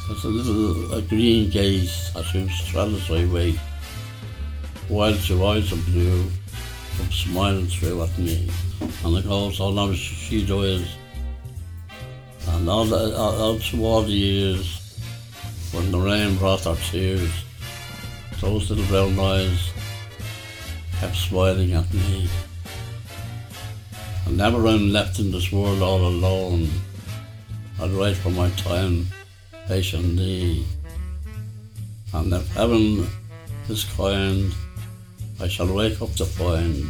There's 0.07 0.23
a 0.23 0.29
little 0.29 0.93
a 0.93 1.01
green 1.01 1.49
gate 1.49 1.91
as 2.15 2.33
you 2.33 2.47
straddles 2.47 3.07
highway. 3.07 3.59
while 4.87 5.13
your 5.13 5.51
eyes 5.51 5.73
are 5.73 5.91
blue, 5.91 6.23
from 6.95 7.11
smiling 7.11 7.67
through 7.67 8.03
at 8.03 8.17
me. 8.17 8.49
And 9.03 9.17
it 9.17 9.27
goes 9.27 9.59
on 9.59 9.91
as 9.91 9.97
she 9.97 10.45
does. 10.45 10.87
And 12.47 12.69
all, 12.69 12.85
the, 12.85 13.17
all, 13.17 13.35
all 13.35 13.59
through 13.59 13.83
all 13.83 14.01
the 14.03 14.13
years, 14.13 14.97
when 15.73 15.91
the 15.91 15.99
rain 15.99 16.37
brought 16.37 16.63
her 16.63 16.77
tears, 16.89 17.43
those 18.39 18.69
little 18.69 18.85
brown 18.85 19.19
eyes 19.19 19.71
kept 21.01 21.17
smiling 21.17 21.73
at 21.73 21.93
me. 21.93 22.29
And 24.25 24.37
never 24.37 24.65
I'm 24.67 24.93
left 24.93 25.19
in 25.19 25.31
this 25.31 25.51
world 25.51 25.81
all 25.81 26.07
alone. 26.07 26.69
I'd 27.81 27.91
wait 27.91 28.15
for 28.15 28.29
my 28.29 28.49
time 28.51 29.07
patiently. 29.67 30.65
And 32.13 32.33
if 32.33 32.47
heaven 32.53 33.07
is 33.69 33.83
kind, 33.95 34.53
I 35.39 35.47
shall 35.47 35.71
wake 35.73 36.01
up 36.01 36.13
to 36.15 36.25
find 36.25 36.87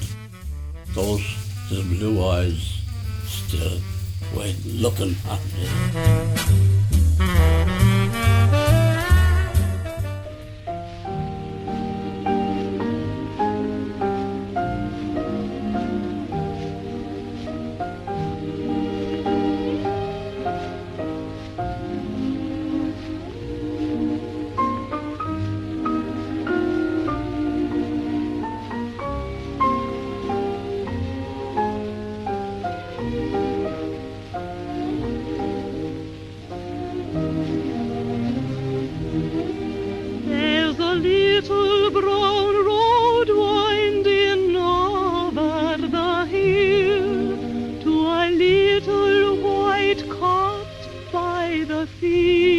those 0.93 1.23
little 1.69 1.85
blue 1.85 2.25
eyes 2.25 2.81
still 3.25 3.79
waiting, 4.35 4.73
looking 4.73 5.15
at 5.29 5.41
me. 7.81 7.86
see. 51.99 52.56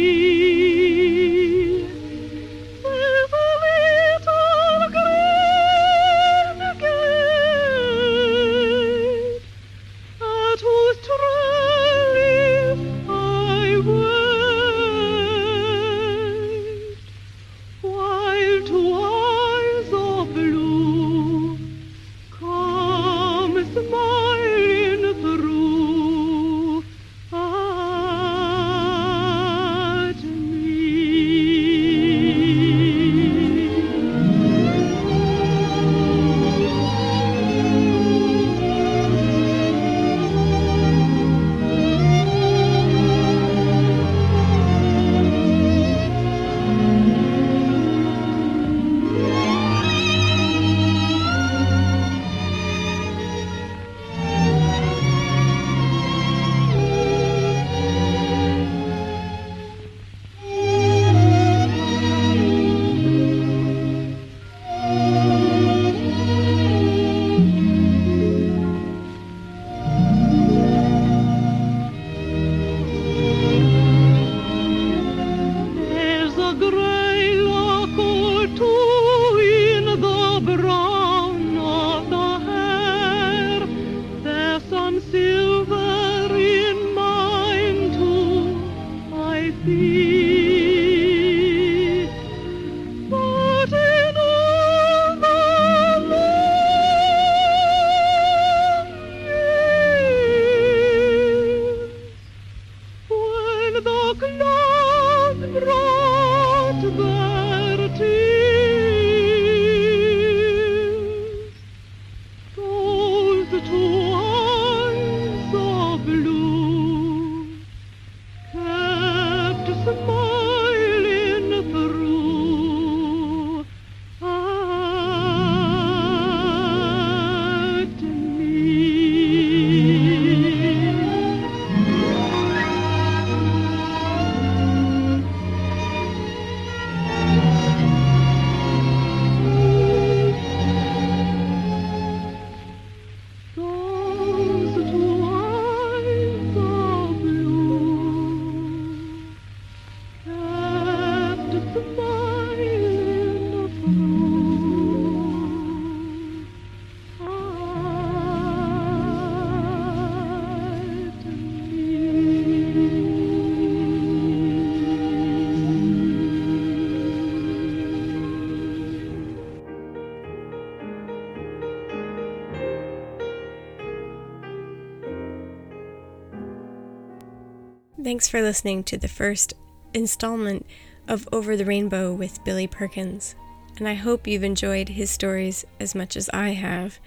Thanks 178.09 178.27
for 178.27 178.41
listening 178.41 178.83
to 178.85 178.97
the 178.97 179.07
first 179.07 179.53
installment 179.93 180.65
of 181.07 181.29
Over 181.31 181.55
the 181.55 181.63
Rainbow 181.63 182.11
with 182.11 182.43
Billy 182.43 182.65
Perkins, 182.65 183.35
and 183.77 183.87
I 183.87 183.93
hope 183.93 184.25
you've 184.25 184.43
enjoyed 184.43 184.89
his 184.89 185.11
stories 185.11 185.63
as 185.79 185.93
much 185.93 186.17
as 186.17 186.27
I 186.33 186.53
have. 186.53 186.99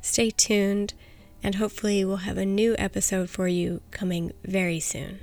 Stay 0.00 0.30
tuned, 0.30 0.94
and 1.42 1.56
hopefully, 1.56 2.04
we'll 2.04 2.18
have 2.18 2.38
a 2.38 2.46
new 2.46 2.76
episode 2.78 3.30
for 3.30 3.48
you 3.48 3.82
coming 3.90 4.30
very 4.44 4.78
soon. 4.78 5.18